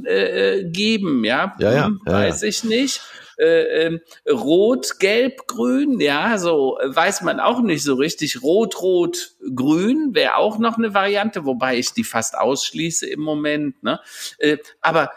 [0.06, 2.48] äh geben, ja, ja, ja, hm, ja weiß ja.
[2.48, 3.00] ich nicht.
[3.36, 8.42] Äh, ähm, rot, gelb, grün, ja, so weiß man auch nicht so richtig.
[8.42, 13.82] Rot, rot, grün wäre auch noch eine Variante, wobei ich die fast ausschließe im Moment.
[13.82, 14.00] Ne?
[14.38, 15.10] Äh, aber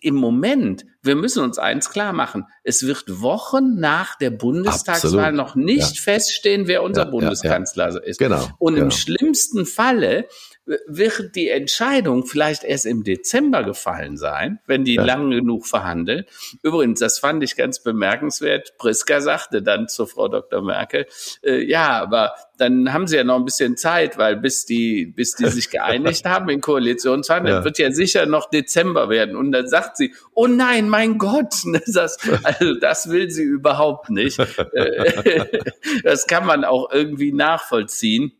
[0.00, 5.34] im Moment, wir müssen uns eins klar machen, es wird Wochen nach der Bundestagswahl Absolut.
[5.34, 6.02] noch nicht ja.
[6.02, 8.18] feststehen, wer unser ja, Bundeskanzler ja, ist.
[8.18, 8.48] Genau.
[8.58, 8.86] Und genau.
[8.86, 10.28] im schlimmsten Falle
[10.64, 15.04] wird die Entscheidung vielleicht erst im Dezember gefallen sein, wenn die ja.
[15.04, 16.24] lang genug verhandeln.
[16.62, 18.74] Übrigens, das fand ich ganz bemerkenswert.
[18.78, 20.62] Priska sagte dann zu Frau Dr.
[20.62, 21.06] Merkel,
[21.42, 25.34] äh, ja, aber dann haben sie ja noch ein bisschen Zeit, weil bis die, bis
[25.34, 27.64] die sich geeinigt haben in Koalitionsverhandlungen, ja.
[27.64, 29.34] wird ja sicher noch Dezember werden.
[29.34, 31.54] Und dann sagt sie, oh nein, mein Gott,
[31.86, 34.38] das, also das will sie überhaupt nicht.
[36.04, 38.32] das kann man auch irgendwie nachvollziehen.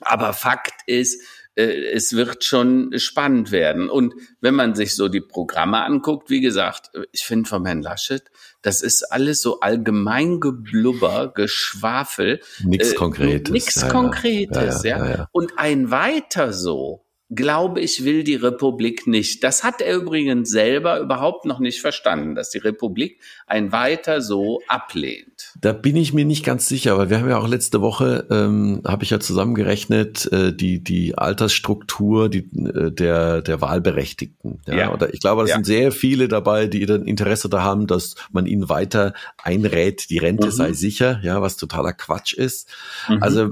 [0.00, 1.24] Aber Fakt ist, äh,
[1.56, 3.88] es wird schon spannend werden.
[3.88, 8.24] Und wenn man sich so die Programme anguckt, wie gesagt, ich finde vom Herrn Laschet,
[8.62, 12.40] das ist alles so allgemein geblubber, Geschwafel.
[12.64, 13.52] Nichts äh, Konkretes.
[13.52, 15.10] Nichts ja, Konkretes, ja, ja.
[15.10, 15.28] ja.
[15.32, 17.03] Und ein weiter so
[17.34, 19.44] glaube ich, will die Republik nicht.
[19.44, 24.60] Das hat er übrigens selber überhaupt noch nicht verstanden, dass die Republik ein weiter so
[24.68, 25.52] ablehnt.
[25.60, 28.82] Da bin ich mir nicht ganz sicher, weil wir haben ja auch letzte Woche, ähm,
[28.86, 34.60] habe ich ja zusammengerechnet, äh, die, die Altersstruktur die, äh, der, der Wahlberechtigten.
[34.66, 34.74] Ja?
[34.74, 34.92] ja.
[34.92, 35.56] Oder ich glaube, es ja.
[35.56, 40.18] sind sehr viele dabei, die dann Interesse da haben, dass man ihnen weiter einrät, die
[40.18, 40.52] Rente mhm.
[40.52, 42.68] sei sicher, ja, was totaler Quatsch ist.
[43.08, 43.22] Mhm.
[43.22, 43.50] Also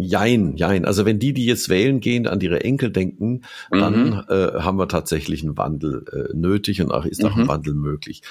[0.00, 0.84] Jein, jein.
[0.84, 4.24] Also wenn die, die jetzt wählen gehen, an ihre Enkel denken, dann mhm.
[4.28, 7.42] äh, haben wir tatsächlich einen Wandel äh, nötig und auch ist auch mhm.
[7.42, 8.22] ein Wandel möglich.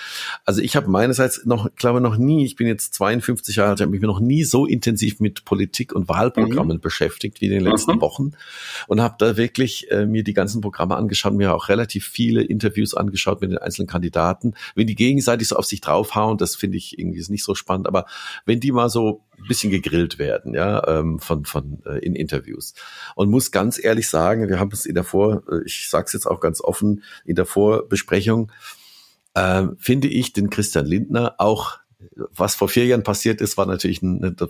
[0.45, 3.91] Also ich habe meinerseits noch, glaube noch nie, ich bin jetzt 52 Jahre alt, habe
[3.91, 6.81] mich noch nie so intensiv mit Politik und Wahlprogrammen mhm.
[6.81, 8.01] beschäftigt wie in den letzten mhm.
[8.01, 8.31] Wochen
[8.87, 12.93] und habe da wirklich äh, mir die ganzen Programme angeschaut, mir auch relativ viele Interviews
[12.93, 14.53] angeschaut mit den einzelnen Kandidaten.
[14.75, 17.87] Wenn die gegenseitig so auf sich draufhauen, das finde ich irgendwie ist nicht so spannend,
[17.87, 18.05] aber
[18.45, 22.73] wenn die mal so bisschen gegrillt werden, ja, ähm, von, von äh, in Interviews.
[23.15, 26.13] Und muss ganz ehrlich sagen, wir haben es in der Vor, äh, ich sage es
[26.13, 28.51] jetzt auch ganz offen, in der Vorbesprechung,
[29.33, 31.79] äh, finde ich den Christian Lindner auch
[32.15, 34.01] was vor vier Jahren passiert ist, war natürlich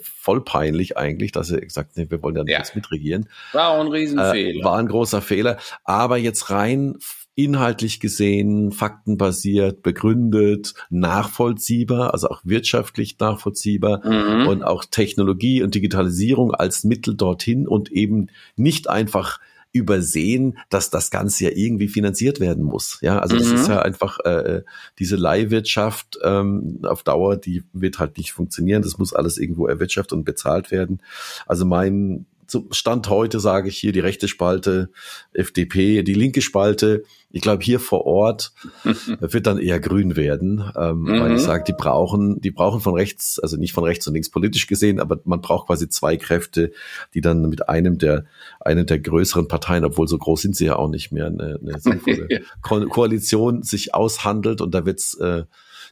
[0.01, 2.75] voll peinlich eigentlich, dass er gesagt hat, nee, wir wollen ja nicht ja.
[2.75, 3.29] mitregieren.
[3.53, 4.61] War ein Riesenfehler.
[4.61, 5.57] Äh, war ein großer Fehler.
[5.85, 6.97] Aber jetzt rein
[7.37, 14.47] inhaltlich gesehen, faktenbasiert, begründet, nachvollziehbar, also auch wirtschaftlich nachvollziehbar mhm.
[14.47, 19.39] und auch Technologie und Digitalisierung als Mittel dorthin und eben nicht einfach
[19.71, 22.97] übersehen, dass das Ganze ja irgendwie finanziert werden muss.
[23.01, 23.73] Ja, also das ist mhm.
[23.73, 24.63] ja einfach äh,
[24.97, 28.81] diese Leihwirtschaft ähm, auf Dauer, die wird halt nicht funktionieren.
[28.81, 31.03] Das muss alles irgendwo erwirtschaftet und bezahlt werden.
[31.45, 34.89] Also mein zum Stand heute sage ich hier die rechte Spalte
[35.33, 37.03] FDP, die linke Spalte.
[37.29, 38.53] Ich glaube hier vor Ort
[39.19, 41.19] wird dann eher grün werden, ähm, mhm.
[41.19, 44.29] weil ich sage, die brauchen, die brauchen von rechts, also nicht von rechts und links
[44.29, 46.71] politisch gesehen, aber man braucht quasi zwei Kräfte,
[47.13, 48.25] die dann mit einem der
[48.59, 51.79] einer der größeren Parteien, obwohl so groß sind sie ja auch nicht mehr, eine, eine
[51.79, 52.27] sinnvolle
[52.61, 55.43] Ko Koalition sich aushandelt und da wird's äh,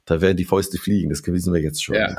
[0.05, 1.09] da werden die Fäuste fliegen.
[1.09, 1.95] Das wissen wir jetzt schon.
[1.95, 2.15] Ja.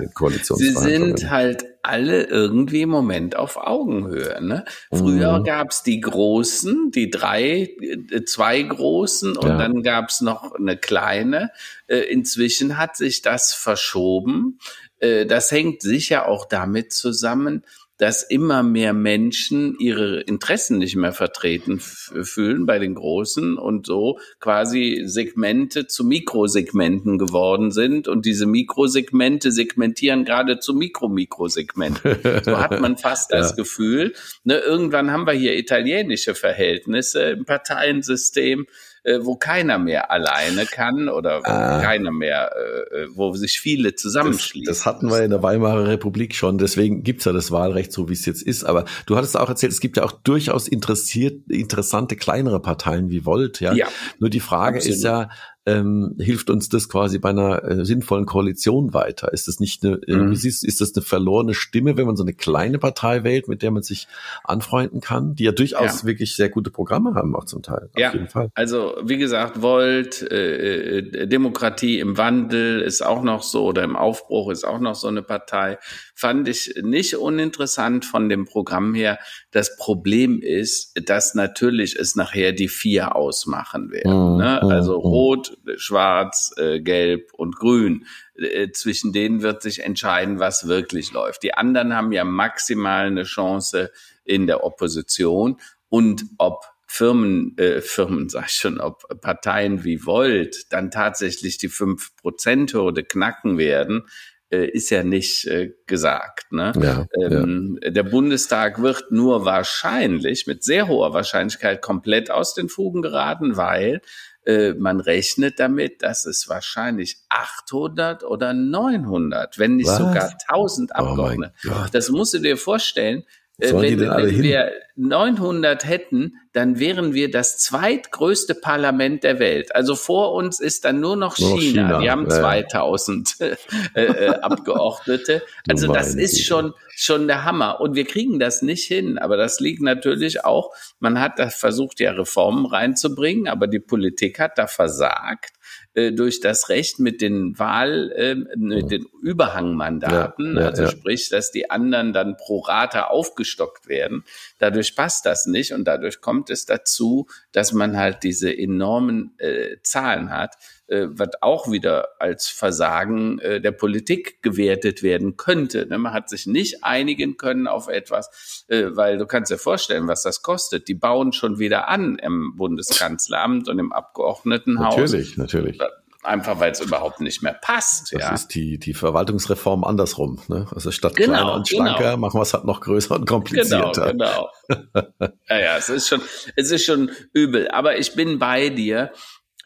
[0.56, 4.42] Sie sind halt alle irgendwie im Moment auf Augenhöhe.
[4.42, 4.64] Ne?
[4.92, 5.44] Früher mhm.
[5.44, 9.56] gab's die Großen, die drei, äh, zwei Großen und ja.
[9.56, 11.52] dann gab's noch eine kleine.
[11.86, 14.58] Äh, inzwischen hat sich das verschoben.
[14.98, 17.62] Äh, das hängt sicher auch damit zusammen,
[17.98, 24.18] dass immer mehr Menschen ihre Interessen nicht mehr vertreten fühlen bei den Großen und so
[24.40, 32.42] quasi Segmente zu Mikrosegmenten geworden sind und diese Mikrosegmente segmentieren gerade zu Mikro-Mikrosegmenten.
[32.44, 33.56] So hat man fast das ja.
[33.56, 34.12] Gefühl.
[34.44, 38.66] Ne, irgendwann haben wir hier italienische Verhältnisse im Parteiensystem
[39.06, 41.80] äh, wo keiner mehr alleine kann oder ah.
[41.80, 44.66] keiner mehr, äh, äh, wo sich viele zusammenschließen.
[44.66, 48.08] Das, das hatten wir in der Weimarer Republik schon, deswegen gibt's ja das Wahlrecht so,
[48.08, 48.64] wie es jetzt ist.
[48.64, 53.24] Aber du hattest auch erzählt, es gibt ja auch durchaus interessiert, interessante kleinere Parteien wie
[53.24, 53.60] Volt.
[53.60, 53.74] Ja.
[53.74, 53.86] ja
[54.18, 54.96] Nur die Frage Absolut.
[54.96, 55.28] ist ja,
[55.66, 59.32] ähm, hilft uns das quasi bei einer äh, sinnvollen Koalition weiter?
[59.32, 60.34] Ist das nicht eine, äh, mhm.
[60.34, 63.72] siehst, ist das eine verlorene Stimme, wenn man so eine kleine Partei wählt, mit der
[63.72, 64.06] man sich
[64.44, 66.06] anfreunden kann, die ja durchaus ja.
[66.06, 67.90] wirklich sehr gute Programme haben, auch zum Teil.
[67.96, 68.12] ja,
[68.54, 73.96] also wie gesagt, Volt, äh, äh, Demokratie im Wandel ist auch noch so oder im
[73.96, 75.78] Aufbruch ist auch noch so eine Partei.
[76.18, 79.18] Fand ich nicht uninteressant von dem Programm her.
[79.50, 84.32] Das Problem ist, dass natürlich es nachher die vier ausmachen werden.
[84.32, 84.38] Mhm.
[84.38, 84.62] Ne?
[84.62, 85.04] Also mhm.
[85.04, 88.06] Rot, Schwarz, äh, Gelb und Grün.
[88.34, 91.42] Äh, zwischen denen wird sich entscheiden, was wirklich läuft.
[91.42, 93.92] Die anderen haben ja maximal eine Chance
[94.24, 95.60] in der Opposition
[95.90, 101.68] und ob Firmen, äh, Firmen sag ich schon, ob Parteien wie Volt dann tatsächlich die
[101.68, 104.06] 5%-Hürde knacken werden,
[104.50, 106.52] äh, ist ja nicht äh, gesagt.
[106.52, 106.72] Ne?
[106.80, 107.90] Ja, ähm, ja.
[107.90, 114.00] Der Bundestag wird nur wahrscheinlich, mit sehr hoher Wahrscheinlichkeit, komplett aus den Fugen geraten, weil
[114.44, 119.98] äh, man rechnet damit, dass es wahrscheinlich 800 oder 900, wenn nicht Was?
[119.98, 121.52] sogar 1000 Abgeordnete.
[121.68, 123.24] Oh das musst du dir vorstellen.
[123.58, 129.74] Äh, wenn, wenn wir 900 hätten, dann wären wir das zweitgrößte Parlament der Welt.
[129.74, 131.58] Also vor uns ist dann nur noch China.
[131.58, 131.98] China.
[132.00, 133.56] Die haben 2000 äh,
[133.94, 135.42] äh, Abgeordnete.
[135.68, 137.80] Also das ist schon, schon der Hammer.
[137.80, 139.18] Und wir kriegen das nicht hin.
[139.18, 144.38] Aber das liegt natürlich auch, man hat da versucht, ja Reformen reinzubringen, aber die Politik
[144.38, 145.55] hat da versagt.
[145.96, 150.90] Äh, durch das Recht mit den Wahl, äh, mit den Überhangmandaten, ja, ja, also ja.
[150.90, 154.22] sprich, dass die anderen dann pro Rata aufgestockt werden.
[154.58, 159.78] Dadurch passt das nicht und dadurch kommt es dazu, dass man halt diese enormen äh,
[159.82, 160.56] Zahlen hat
[160.88, 165.86] äh, was auch wieder als Versagen äh, der Politik gewertet werden könnte.
[165.86, 165.98] Ne?
[165.98, 170.22] Man hat sich nicht einigen können auf etwas, äh, weil du kannst dir vorstellen, was
[170.22, 170.88] das kostet.
[170.88, 174.96] Die bauen schon wieder an im Bundeskanzleramt und im Abgeordnetenhaus.
[174.96, 175.78] Natürlich, natürlich.
[176.22, 178.12] Einfach weil es überhaupt nicht mehr passt.
[178.12, 178.34] Das ja.
[178.34, 180.40] ist die, die Verwaltungsreform andersrum.
[180.48, 180.66] Ne?
[180.74, 182.16] Also statt genau, kleiner und schlanker genau.
[182.16, 184.12] machen wir es halt noch größer und komplizierter.
[184.12, 184.98] Genau, genau.
[185.48, 186.20] ja, ja, es ist schon,
[186.56, 187.68] es ist schon übel.
[187.68, 189.12] Aber ich bin bei dir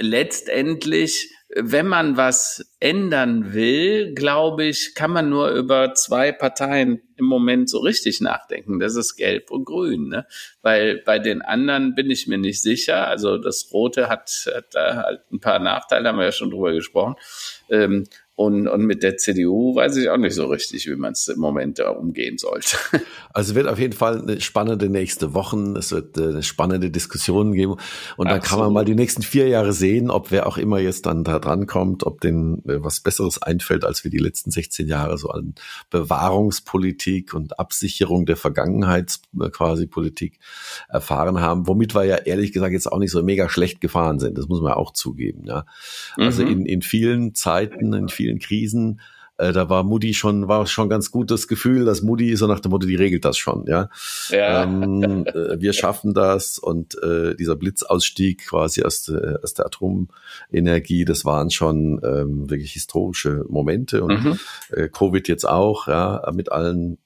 [0.01, 7.27] letztendlich, wenn man was ändern will, glaube ich, kann man nur über zwei Parteien im
[7.27, 8.81] Moment so richtig nachdenken.
[8.81, 10.09] Das ist Gelb und Grün.
[10.09, 10.27] Ne?
[10.63, 13.09] Weil bei den anderen bin ich mir nicht sicher.
[13.09, 16.73] Also das Rote hat, hat da halt ein paar Nachteile, haben wir ja schon drüber
[16.73, 17.17] gesprochen.
[17.69, 18.07] Ähm,
[18.41, 21.39] und, und mit der CDU weiß ich auch nicht so richtig, wie man es im
[21.39, 22.79] Moment da umgehen sollte.
[23.33, 25.77] Also wird auf jeden Fall eine spannende nächste Wochen.
[25.77, 27.77] Es wird äh, eine spannende Diskussion geben.
[28.17, 31.07] Und dann kann man mal die nächsten vier Jahre sehen, ob wer auch immer jetzt
[31.07, 34.89] dann da dran kommt, ob denen äh, was Besseres einfällt, als wir die letzten 16
[34.89, 35.55] Jahre so an
[35.91, 40.41] Bewahrungspolitik und Absicherung der Vergangenheits äh, quasi Politik
[40.89, 44.37] erfahren haben, womit wir ja ehrlich gesagt jetzt auch nicht so mega schlecht gefahren sind.
[44.39, 45.45] Das muss man auch zugeben.
[45.47, 45.67] Ja.
[46.17, 46.51] Also mhm.
[46.51, 49.01] in, in vielen Zeiten, in vielen vielen Krisen,
[49.39, 52.71] äh, da war Moody schon, war schon ganz gutes Gefühl, dass Moody so nach dem
[52.71, 53.89] Motto, die regelt das schon, ja.
[54.29, 54.63] ja.
[54.65, 61.05] Ähm, äh, wir schaffen das und äh, dieser Blitzausstieg quasi aus, äh, aus der Atomenergie,
[61.05, 64.39] das waren schon ähm, wirklich historische Momente und mhm.
[64.71, 66.99] äh, Covid jetzt auch, ja, mit allen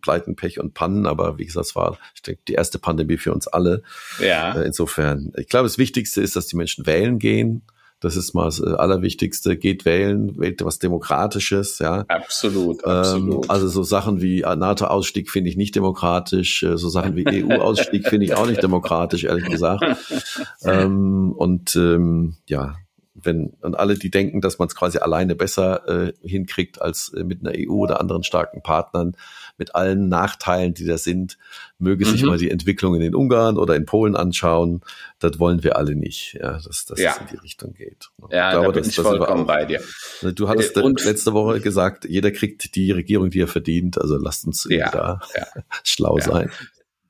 [0.00, 3.34] Pleiten, Pech und Pannen, aber wie gesagt, es war, ich denke, die erste Pandemie für
[3.34, 3.82] uns alle.
[4.20, 4.54] Ja.
[4.54, 7.62] Äh, insofern, ich glaube, das Wichtigste ist, dass die Menschen wählen gehen
[8.02, 9.56] das ist mal das äh, Allerwichtigste.
[9.56, 12.04] Geht wählen, wählt was Demokratisches, ja.
[12.08, 13.50] Absolut, ähm, absolut.
[13.50, 16.62] also so Sachen wie NATO-Ausstieg finde ich nicht demokratisch.
[16.64, 19.84] Äh, so Sachen wie EU-Ausstieg finde ich auch nicht demokratisch, ehrlich gesagt.
[20.64, 22.74] ähm, und ähm, ja,
[23.14, 27.24] wenn und alle, die denken, dass man es quasi alleine besser äh, hinkriegt als äh,
[27.24, 29.16] mit einer EU oder anderen starken Partnern,
[29.58, 31.36] mit allen Nachteilen, die da sind,
[31.78, 32.10] möge mhm.
[32.10, 34.80] sich mal die Entwicklung in den Ungarn oder in Polen anschauen.
[35.18, 37.12] Das wollen wir alle nicht, ja, dass, dass ja.
[37.12, 38.10] es in die Richtung geht.
[38.30, 39.82] Ja, ich glaube, da bin ich vollkommen bei dir.
[40.22, 44.00] Ne, du hattest äh, letzte Woche gesagt, jeder kriegt die Regierung, die er verdient.
[44.00, 45.20] Also lasst uns ja, da
[45.84, 46.50] schlau sein.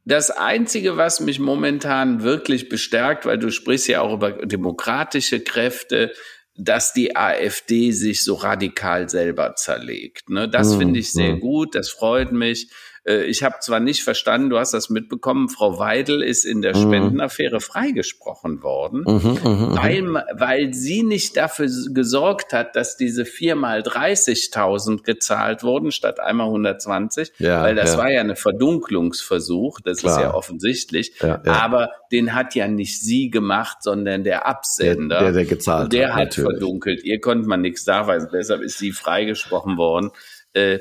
[0.05, 6.13] Das Einzige, was mich momentan wirklich bestärkt, weil du sprichst ja auch über demokratische Kräfte,
[6.57, 10.29] dass die AfD sich so radikal selber zerlegt.
[10.29, 10.49] Ne?
[10.49, 10.79] Das mhm.
[10.79, 11.41] finde ich sehr mhm.
[11.41, 12.71] gut, das freut mich.
[13.05, 16.77] Äh, ich habe zwar nicht verstanden, du hast das mitbekommen, Frau Weidel ist in der
[16.77, 16.83] mhm.
[16.83, 23.25] Spendenaffäre freigesprochen worden, mhm, mhm, mhm, weil, weil sie nicht dafür gesorgt hat, dass diese
[23.25, 27.99] viermal 30.000 gezahlt wurden statt einmal 120, ja, weil das ja.
[27.99, 30.17] war ja ein Verdunklungsversuch, das Klar.
[30.17, 35.19] ist ja offensichtlich, ja, aber den hat ja nicht sie gemacht, sondern der Absender.
[35.19, 35.93] Der, der, der gezahlt hat.
[35.93, 37.03] Der hat verdunkelt.
[37.05, 40.11] Ihr konnte man nichts nachweisen, deshalb ist sie freigesprochen worden.
[40.53, 40.79] Äh,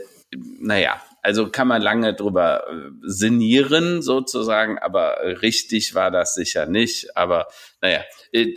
[0.60, 7.16] naja, also kann man lange drüber äh, sinnieren sozusagen, aber richtig war das sicher nicht.
[7.16, 7.48] Aber
[7.82, 8.02] naja,
[8.32, 8.54] äh,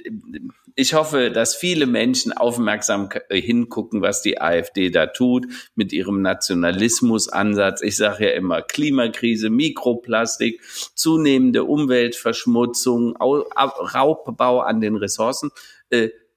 [0.75, 6.23] ich hoffe, dass viele Menschen aufmerksam äh, hingucken, was die AfD da tut mit ihrem
[6.23, 7.83] Nationalismusansatz.
[7.83, 10.61] Ich sage ja immer Klimakrise, Mikroplastik,
[10.95, 15.51] zunehmende Umweltverschmutzung, Raubbau an den Ressourcen.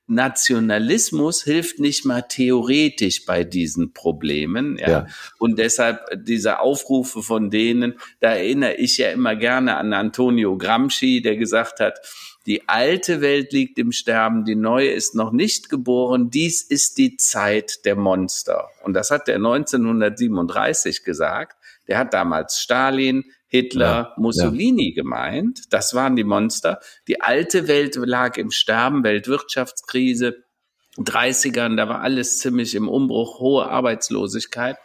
[0.07, 4.77] Nationalismus hilft nicht mal theoretisch bei diesen Problemen.
[4.77, 4.89] Ja.
[4.89, 5.07] ja.
[5.37, 11.21] Und deshalb diese Aufrufe von denen, da erinnere ich ja immer gerne an Antonio Gramsci,
[11.21, 11.99] der gesagt hat,
[12.47, 16.29] die alte Welt liegt im Sterben, die neue ist noch nicht geboren.
[16.29, 18.69] Dies ist die Zeit der Monster.
[18.83, 21.57] Und das hat er 1937 gesagt.
[21.89, 25.03] Der hat damals Stalin, Hitler, ja, Mussolini ja.
[25.03, 25.61] gemeint.
[25.71, 26.79] Das waren die Monster.
[27.07, 30.43] Die alte Welt lag im Sterben, Weltwirtschaftskrise,
[30.97, 34.77] 30ern, da war alles ziemlich im Umbruch, hohe Arbeitslosigkeit.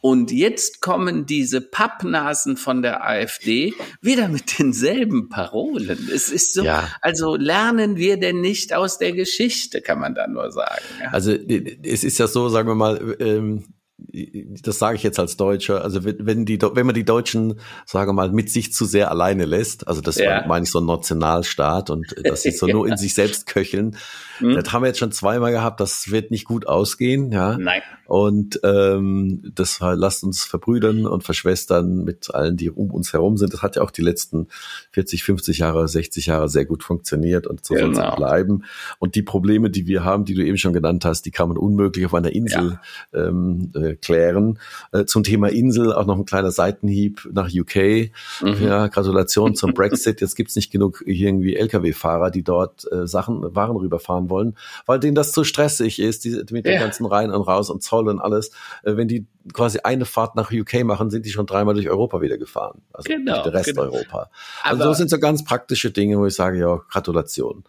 [0.00, 6.08] Und jetzt kommen diese Pappnasen von der AfD wieder mit denselben Parolen.
[6.14, 6.88] Es ist so, ja.
[7.00, 10.84] also lernen wir denn nicht aus der Geschichte, kann man da nur sagen.
[11.10, 15.82] Also es ist ja so, sagen wir mal, ähm, das sage ich jetzt als Deutscher,
[15.82, 19.46] also wenn, die, wenn man die Deutschen, sagen wir mal, mit sich zu sehr alleine
[19.46, 20.46] lässt, also das ja.
[20.46, 23.96] meine ich so ein Nationalstaat und dass sie so nur in sich selbst köcheln,
[24.40, 24.54] mhm.
[24.54, 27.56] das haben wir jetzt schon zweimal gehabt, das wird nicht gut ausgehen, ja.
[27.56, 27.82] Nein.
[28.06, 33.52] Und ähm, das lasst uns verbrüdern und verschwestern mit allen, die um uns herum sind.
[33.52, 34.48] Das hat ja auch die letzten
[34.92, 37.94] 40, 50 Jahre, 60 Jahre sehr gut funktioniert und so genau.
[37.94, 38.64] soll es bleiben.
[38.98, 41.58] Und die Probleme, die wir haben, die du eben schon genannt hast, die kann man
[41.58, 42.78] unmöglich auf einer Insel
[43.12, 43.26] ja.
[43.26, 44.58] ähm, äh, klären.
[44.92, 48.10] Äh, zum Thema Insel auch noch ein kleiner Seitenhieb nach UK.
[48.42, 48.62] Mhm.
[48.62, 50.20] Ja, Gratulation zum Brexit.
[50.20, 55.14] Jetzt gibt's nicht genug irgendwie Lkw-Fahrer, die dort äh, Sachen, Waren rüberfahren wollen, weil denen
[55.14, 56.72] das zu stressig ist, die, mit ja.
[56.72, 58.50] den ganzen Rein und Raus und Zoll Zoll und alles,
[58.82, 62.20] äh, wenn die quasi eine Fahrt nach UK machen, sind die schon dreimal durch Europa
[62.20, 62.82] wieder gefahren.
[62.92, 63.82] Also genau, durch Rest genau.
[63.82, 64.30] Europa.
[64.62, 67.64] Also das sind so ganz praktische Dinge, wo ich sage, ja, Gratulation.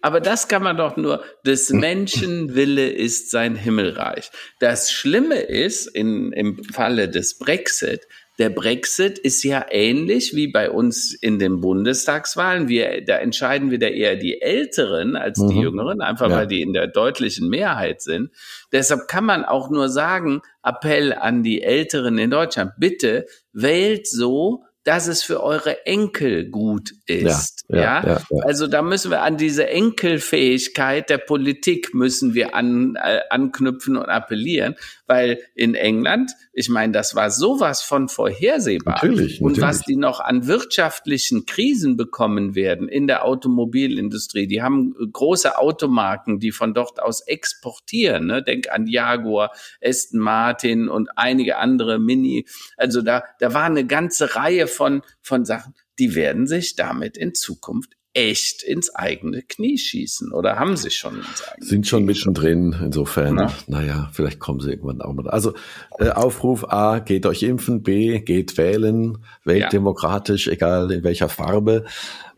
[0.00, 4.30] Aber das kann man doch nur, des Menschen Wille ist sein Himmelreich.
[4.58, 8.08] Das Schlimme ist, in, im Falle des Brexit,
[8.38, 12.68] der Brexit ist ja ähnlich wie bei uns in den Bundestagswahlen.
[12.68, 15.48] Wir, da entscheiden wieder eher die Älteren als mhm.
[15.48, 16.36] die Jüngeren, einfach ja.
[16.38, 18.30] weil die in der deutlichen Mehrheit sind.
[18.72, 24.64] Deshalb kann man auch nur sagen, Appell an die Älteren in Deutschland, bitte wählt so,
[24.84, 27.64] dass es für eure Enkel gut ist.
[27.68, 28.20] Ja, ja, ja?
[28.30, 33.96] ja, also da müssen wir an diese Enkelfähigkeit der Politik müssen wir an, äh, anknüpfen
[33.96, 34.76] und appellieren,
[35.06, 38.94] weil in England, ich meine, das war sowas von vorhersehbar.
[38.94, 44.94] Natürlich, und was die noch an wirtschaftlichen Krisen bekommen werden in der Automobilindustrie, die haben
[45.12, 48.26] große Automarken, die von dort aus exportieren.
[48.26, 48.42] Ne?
[48.42, 49.52] Denk an Jaguar,
[49.82, 52.46] Aston Martin und einige andere Mini.
[52.76, 57.34] Also da, da war eine ganze Reihe von, von Sachen, die werden sich damit in
[57.34, 62.74] Zukunft echt ins eigene Knie schießen oder haben sie schon ins eigene Sind schon mittendrin,
[62.80, 63.52] insofern, ja.
[63.66, 65.28] naja, vielleicht kommen sie irgendwann auch mal.
[65.28, 65.54] Also
[65.98, 69.68] äh, Aufruf A, geht euch impfen, B, geht wählen, wählt ja.
[69.68, 71.84] demokratisch, egal in welcher Farbe.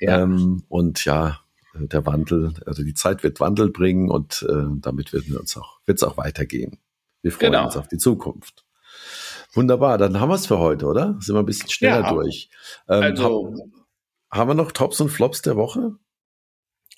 [0.01, 0.23] Ja.
[0.23, 1.41] Ähm, und ja,
[1.75, 5.79] der Wandel, also die Zeit wird Wandel bringen und äh, damit wird es uns auch,
[5.85, 6.79] wird's auch weitergehen.
[7.21, 7.67] Wir freuen genau.
[7.67, 8.65] uns auf die Zukunft.
[9.53, 11.17] Wunderbar, dann haben wir es für heute, oder?
[11.21, 12.13] Sind wir ein bisschen schneller ja.
[12.13, 12.51] durch.
[12.89, 13.55] Ähm, also,
[14.37, 15.97] haben wir noch Tops und Flops der Woche?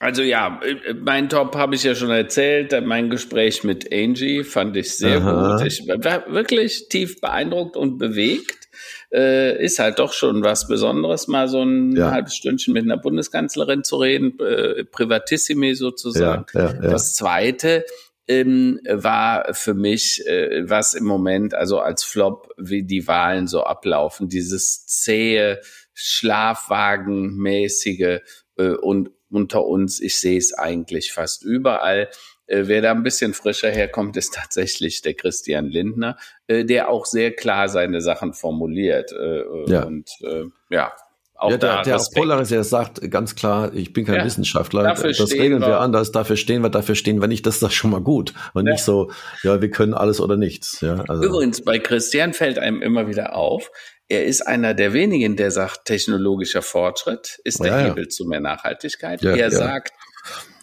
[0.01, 2.74] Also ja, äh, mein Top habe ich ja schon erzählt.
[2.84, 5.57] Mein Gespräch mit Angie fand ich sehr Aha.
[5.59, 5.66] gut.
[5.66, 8.68] Ich war wirklich tief beeindruckt und bewegt.
[9.12, 12.11] Äh, ist halt doch schon was Besonderes, mal so ein ja.
[12.11, 16.45] halbes Stündchen mit einer Bundeskanzlerin zu reden, äh, privatissimi sozusagen.
[16.53, 17.86] Ja, ja, das Zweite
[18.28, 23.64] ähm, war für mich, äh, was im Moment also als Flop, wie die Wahlen so
[23.64, 25.61] ablaufen, dieses zähe,
[26.01, 28.20] Schlafwagenmäßige
[28.57, 32.09] äh, und unter uns, ich sehe es eigentlich fast überall.
[32.46, 37.05] Äh, wer da ein bisschen frischer herkommt, ist tatsächlich der Christian Lindner, äh, der auch
[37.05, 39.12] sehr klar seine Sachen formuliert.
[39.12, 39.82] Äh, ja.
[39.82, 40.92] Und äh, ja,
[41.34, 45.61] Auch ja, der, der polarisiert sagt ganz klar, ich bin kein ja, Wissenschaftler, das regeln
[45.61, 45.68] wir.
[45.68, 48.32] wir anders, dafür stehen wir, dafür stehen wir nicht, das ist doch schon mal gut.
[48.55, 48.72] Und ja.
[48.72, 49.11] nicht so,
[49.42, 50.80] ja, wir können alles oder nichts.
[50.80, 51.24] Ja, also.
[51.24, 53.70] Übrigens, bei Christian fällt einem immer wieder auf,
[54.09, 58.40] er ist einer der wenigen, der sagt, technologischer Fortschritt ist der ja, Hebel zu mehr
[58.40, 59.22] Nachhaltigkeit.
[59.22, 59.92] er sagt,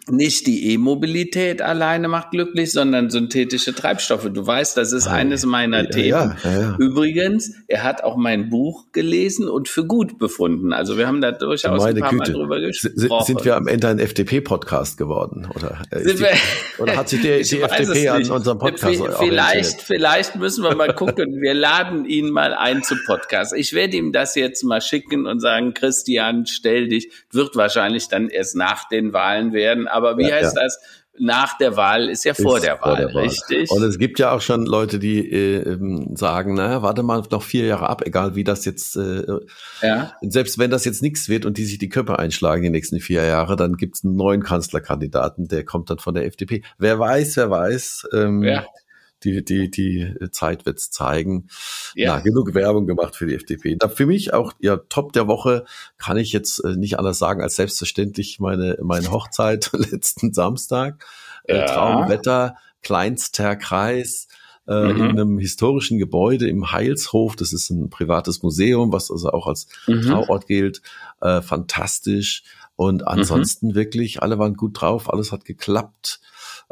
[0.10, 4.30] nicht die E-Mobilität alleine macht glücklich, sondern synthetische Treibstoffe.
[4.32, 6.08] Du weißt, das ist ah, eines meiner ja, Themen.
[6.10, 10.74] Ja, ja, Übrigens, er hat auch mein Buch gelesen und für gut befunden.
[10.74, 12.32] Also wir haben da durchaus Meine ein paar Güte.
[12.32, 13.26] Mal drüber gesprochen.
[13.26, 15.48] Sind wir am Ende ein FDP-Podcast geworden?
[15.56, 16.26] Oder, äh, die,
[16.78, 21.42] oder hat sich die, die FDP an unserem Podcast Vielleicht, vielleicht müssen wir mal gucken.
[21.42, 23.54] wir laden ihn mal ein zum Podcast.
[23.56, 27.10] Ich werde ihm das jetzt mal schicken und sagen, Christian, stell dich.
[27.32, 30.64] Wird wahrscheinlich dann erst nach den Wahlen werden aber wie ja, heißt ja.
[30.64, 30.80] das?
[31.18, 33.72] Nach der Wahl ist ja vor, ist der, vor Wahl, der, Wahl, richtig?
[33.72, 37.42] Und es gibt ja auch schon Leute, die äh, ähm, sagen, naja, warte mal noch
[37.42, 39.24] vier Jahre ab, egal wie das jetzt, äh,
[39.82, 40.12] ja.
[40.22, 43.24] selbst wenn das jetzt nichts wird und die sich die Köpfe einschlagen die nächsten vier
[43.24, 46.64] Jahre, dann gibt es einen neuen Kanzlerkandidaten, der kommt dann von der FDP.
[46.78, 48.10] Wer weiß, wer weiß.
[48.14, 48.66] Ähm, ja
[49.26, 51.48] die, die, die Zeit wird's zeigen.
[51.96, 52.16] Ja.
[52.16, 53.76] Na, genug Werbung gemacht für die FDP.
[53.76, 55.66] Da für mich auch, ja, Top der Woche
[55.98, 61.06] kann ich jetzt äh, nicht anders sagen als selbstverständlich meine, meine Hochzeit letzten Samstag.
[61.44, 61.64] Äh, ja.
[61.64, 64.28] Äh, Traumwetter, kleinster Kreis.
[64.68, 64.96] Äh, mhm.
[64.96, 67.36] in einem historischen Gebäude im Heilshof.
[67.36, 70.02] Das ist ein privates Museum, was also auch als mhm.
[70.02, 70.82] Trauort gilt.
[71.22, 72.42] Äh, fantastisch.
[72.76, 73.08] Und mhm.
[73.08, 73.76] ansonsten mhm.
[73.76, 76.20] wirklich, alle waren gut drauf, alles hat geklappt.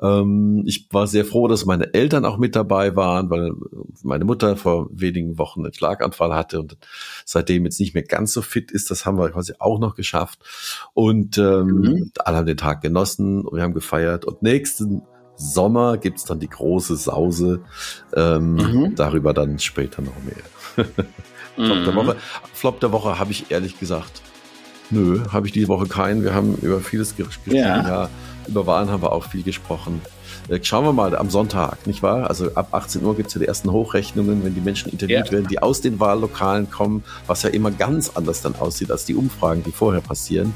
[0.01, 3.53] Ähm, ich war sehr froh, dass meine Eltern auch mit dabei waren, weil
[4.01, 6.77] meine Mutter vor wenigen Wochen einen Schlaganfall hatte und
[7.25, 8.89] seitdem jetzt nicht mehr ganz so fit ist.
[8.91, 10.39] Das haben wir quasi auch noch geschafft.
[10.93, 12.11] Und ähm, mhm.
[12.19, 14.25] alle haben den Tag genossen und wir haben gefeiert.
[14.25, 15.03] Und nächsten
[15.35, 17.61] Sommer gibt's dann die große Sause.
[18.15, 18.95] Ähm, mhm.
[18.95, 20.85] Darüber dann später noch mehr.
[21.55, 21.85] Flop mhm.
[21.85, 22.15] der Woche.
[22.53, 24.21] Flop der Woche habe ich ehrlich gesagt.
[24.89, 26.23] Nö, habe ich diese Woche keinen.
[26.23, 27.55] Wir haben über vieles gesprochen.
[27.55, 27.87] Ja.
[27.87, 28.09] ja.
[28.47, 30.01] Über Wahlen haben wir auch viel gesprochen.
[30.49, 32.29] Äh, schauen wir mal am Sonntag, nicht wahr?
[32.29, 35.31] Also ab 18 Uhr gibt es ja die ersten Hochrechnungen, wenn die Menschen interviewt ja.
[35.31, 39.15] werden, die aus den Wahllokalen kommen, was ja immer ganz anders dann aussieht als die
[39.15, 40.53] Umfragen, die vorher passieren.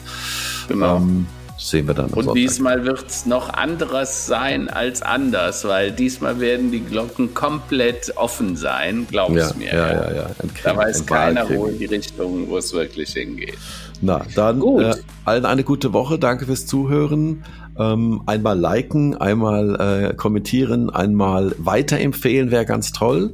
[0.67, 0.97] Genau.
[0.97, 1.27] Ähm,
[1.57, 2.07] sehen wir dann.
[2.07, 2.35] Und Sonntag.
[2.35, 8.55] diesmal wird es noch anderes sein als anders, weil diesmal werden die Glocken komplett offen
[8.55, 9.73] sein, glaub ja, mir.
[9.73, 10.25] Ja, ja, ja.
[10.39, 13.57] Krieg, da weiß keiner, wo in die Richtung, wo es wirklich hingeht.
[14.01, 16.19] Na, dann äh, allen eine gute Woche.
[16.19, 17.43] Danke fürs Zuhören.
[17.79, 23.33] Ähm, einmal liken, einmal äh, kommentieren, einmal weiterempfehlen wäre ganz toll.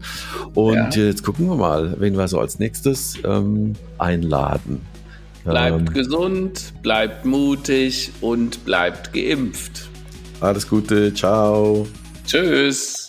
[0.53, 1.03] Und ja.
[1.03, 4.81] jetzt gucken wir mal, wen wir so als nächstes ähm, einladen.
[5.43, 9.89] Bleibt ähm, gesund, bleibt mutig und bleibt geimpft.
[10.39, 11.87] Alles Gute, ciao.
[12.25, 13.02] Tschüss.